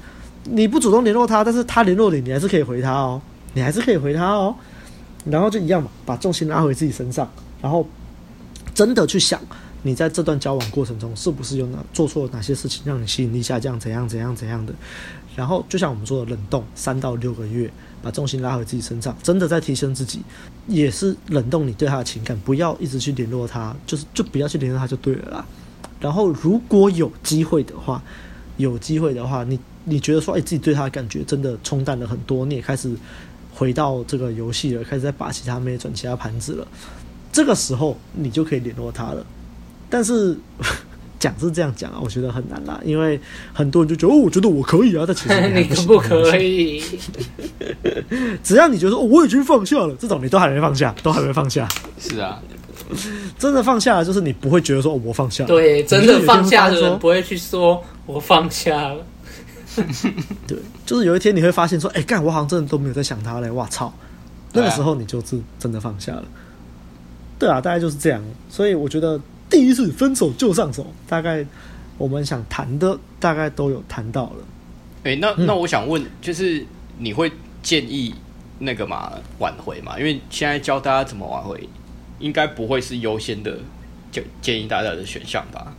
[0.46, 3.22] 你不主动联络他，但是他联络你，你还是可以回他哦，
[3.54, 4.56] 你还是可以回他哦。
[5.26, 7.30] 然后就一样嘛，把重心拉回自己身上，
[7.62, 7.88] 然后
[8.74, 9.40] 真的去想。
[9.86, 13.78] 你在这段交往过程中，是不是有哪做错哪些事情，让你吸引力下降？
[13.78, 14.74] 怎样怎样怎样的？
[15.36, 17.70] 然后就像我们说的，冷冻三到六个月，
[18.02, 20.22] 把重心拉回自己身上，真的在提升自己，
[20.68, 25.46] 也是冷冻你对他的情感，不要一直去联络他，就是就不要去联络他就对了啦。
[26.00, 28.02] 然后如果有机会的话，
[28.56, 32.92] 有机会的话，你你觉得说，哎，自己对他的感觉真的冲淡了很多，你也开始
[33.54, 36.68] 回到这个游戏了，开始在把其他妹转其他盘子了，
[37.32, 39.26] 这个时候你就可以联络他了。
[39.90, 40.36] 但是
[41.20, 43.20] 讲是这样讲啊，我觉得很难啦，因为
[43.54, 46.82] 很多人就觉得哦，我觉得我可以啊，但其实 你，你可不可以？
[48.44, 51.68] 只要你觉得哦，我已经放下了，这种你都还没放下，都还没放下。
[52.00, 52.42] 是啊，
[53.38, 55.48] 真的放下了，就是你不会觉得说、哦、我放下了。
[55.48, 59.06] 对，真的放下的人不会去说我放下了。
[60.48, 63.94] 对，就是有一天你会发现说，哎，干，我好像真的都没有在想他嘞，哇操！
[64.54, 66.26] 那个时候你就是真的放下了。
[67.40, 68.24] 对啊，大概就是这样。
[68.50, 69.20] 所以我觉得。
[69.50, 71.46] 第一次分手就上手，大概
[72.00, 74.38] 我们想谈的大概都有谈到了。
[75.04, 76.66] 哎、欸，那那我想问，就是
[76.98, 78.16] 你会建议
[78.58, 80.00] 那个嘛挽回嘛？
[80.00, 81.70] 因为现在教大家怎么挽回，
[82.18, 83.60] 应该不会是优先的，
[84.12, 85.72] 就建议大家的选项吧？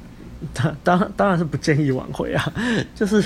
[0.52, 2.52] 当当当然是不建议挽回啊！
[2.94, 3.24] 就是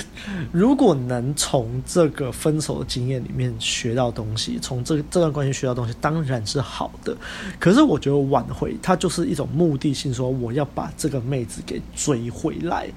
[0.52, 7.16] 如果能从这个分手的经验里面学到东西，从这这段关系学到东西，当然是好的。
[7.58, 12.88] 可是我觉得挽回它就是一种目的性，说我要把这个妹子给追回来，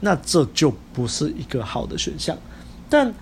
[0.00, 2.36] 那这就不是一个好的选项。
[2.88, 3.12] 但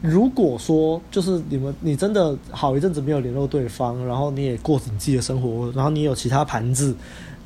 [0.00, 6.94] 如果说就是你们你真的好一阵子没有联络对方，然后你也过着你自己的生活，然后你有其他盘子。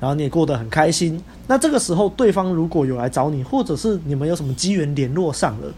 [0.00, 5.72] 然后你也过得很开心，那这个时候对方如果有来找你，或者是你们有什么机缘联络上了，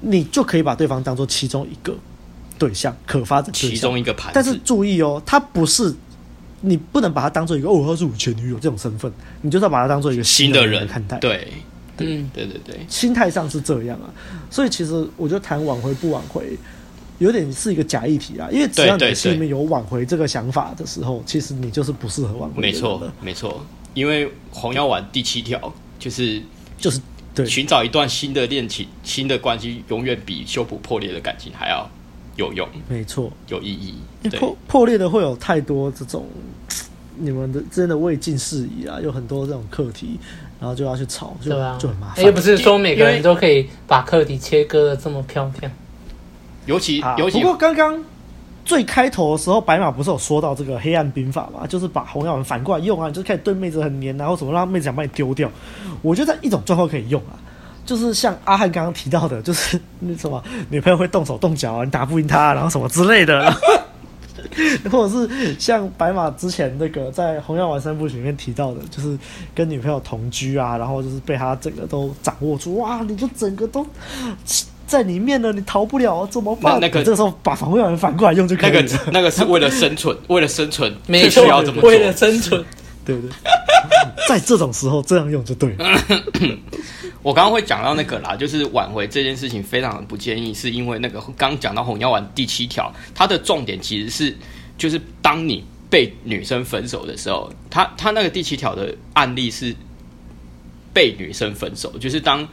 [0.00, 1.94] 你就可以把对方当做其中一个
[2.58, 4.32] 对象，可发展其中一个盘。
[4.34, 5.94] 但是注意哦，他不是，
[6.60, 11.18] 你不能把他当做一个哦，他是我前女友这种身份，你就是要把他当做一个新的人看待。
[11.18, 11.52] 对，
[11.98, 14.10] 嗯，对对对，心态上是这样啊。
[14.50, 16.58] 所以其实我觉得谈挽回不挽回。
[17.18, 22.60] 有点是一个假议题啊，因为只要你心里面有挽回这个想法的时候，对对对，其实你就是不适合挽回。
[22.60, 23.64] 没错，没错，
[23.94, 26.42] 因为黄药丸第七条就是
[26.76, 27.00] 就是
[27.34, 31.88] 对寻找一段新的恋情、新的关系，永远比修补破裂的感情还要
[32.36, 32.68] 有用。
[32.88, 33.94] 没错，有意义。
[34.28, 36.26] 对，破破裂的会有太多这种
[37.18, 40.18] 你们的真的未尽事宜啊，有很多这种课题，
[40.60, 42.22] 然后就要去吵，就对啊，就很麻烦。
[42.22, 45.72] 又不是说每个人都可以把课题切割的这么漂亮。
[46.66, 47.98] 尤其，尤其不过刚刚
[48.64, 51.66] 最开头的时候，白马不是有说到这个黑暗兵法嘛？
[51.66, 55.48] 就是把红药丸反过来用啊，就是开始对妹子很黏，然后怎么让妹子想把你丢掉。
[56.02, 57.38] 我觉得在一种状况可以用啊，
[57.84, 63.48] 就是像阿汉刚刚提到的，就是那什么女朋友会动手动脚啊，你打不赢她，然后什么之类的，
[64.90, 69.16] 或者是像白马之前那个在红药丸三部曲里面提到的，就是
[69.54, 73.86] 跟女朋友同居啊，然后就是被他整个都掌握住，哇，你就整个都。
[74.86, 76.78] 在里面呢，你逃不了，怎么办？
[76.80, 78.80] 那个这个时候把防卫员反过来用就可以了。
[78.80, 82.64] 那个那个是为了生存， 为了生存，没错，要怎么为了生存，
[83.04, 83.30] 对不对？
[84.28, 86.00] 在这种时候这样用就对了。
[87.22, 94.36] 我刚刚会讲到那个啦，就是挽回这件事情非常不建议，是因为那个刚讲到红药丸第七条，它的重点其实是
[94.78, 99.74] 就是当你被女生分手的时候，他他那个第七条的案例是
[100.92, 102.46] 被女生分手，就是当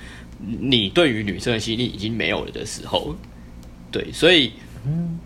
[0.59, 3.15] 你对于女生的吸引力已经没有了的时候，
[3.91, 4.51] 对，所以，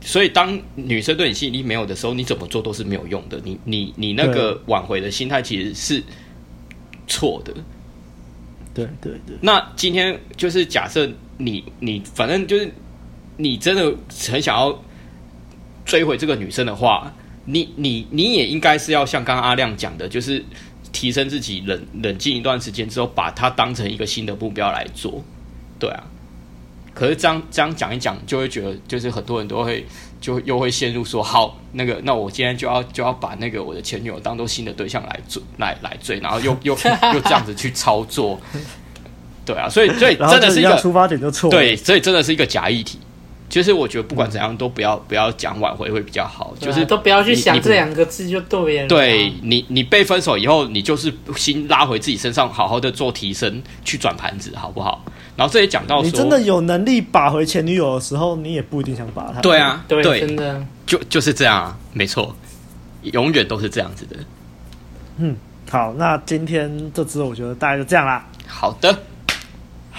[0.01, 6.03] 所以当女生对你吸引力没有的时候，你怎么做都是没有用的，你你你那个挽回的心态其实是
[7.07, 7.53] 错的，
[8.73, 9.35] 对对对。
[9.41, 12.71] 那今天就是假设你你反正就是
[13.37, 13.95] 你真的
[14.29, 14.83] 很想要
[15.85, 17.13] 追回这个女生的话。
[17.49, 20.43] 你你你也应该是要像刚刚阿亮讲的，就是
[20.97, 25.23] 提升自己冷冷静一段时间之后，把它当成一个新的目标来做，
[25.77, 26.03] 对啊。
[26.91, 29.85] 可是这样这样讲一讲，就会觉得就是很多人都会
[30.19, 36.73] 就又会陷入说，好，那个那我今天就要就要把那个我的前女友当做新的对象来追来来追，然后又又
[37.13, 38.39] 又 这样子去操作，
[39.45, 39.69] 对啊。
[39.69, 42.97] 所以所以真的是一个出发点就错，对，所以真的是一个假议题。
[43.57, 48.87] 其实我觉得不管怎样都不要不要讲挽回会比较好，啊、就是都不要去想这两个字就对了。
[48.87, 55.03] 对你，你被分手以后，你就是心拉回自己身上，好好的做提升，去转盘子，好不好？
[55.35, 59.41] 然后这也讲到说，你真的有能力把回前女友的时候，你也不一定想把她。
[59.41, 62.35] 对啊，对，对真的就就是这样啊，没错，
[63.01, 64.15] 永远都是这样子的。
[65.17, 65.35] 嗯，
[65.67, 68.23] 好，那今天这支我觉得大概就这样啦。
[68.45, 68.95] 好的。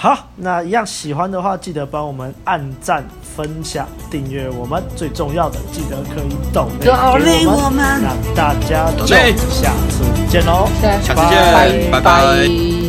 [0.00, 3.04] 好，那一样喜欢的话，记得帮我们按赞、
[3.38, 4.82] 分享、订阅我们。
[4.96, 12.00] 最重要的，记得可以抖内给我们，让大家就下次见喽，下次见，拜拜。
[12.00, 12.87] 拜拜。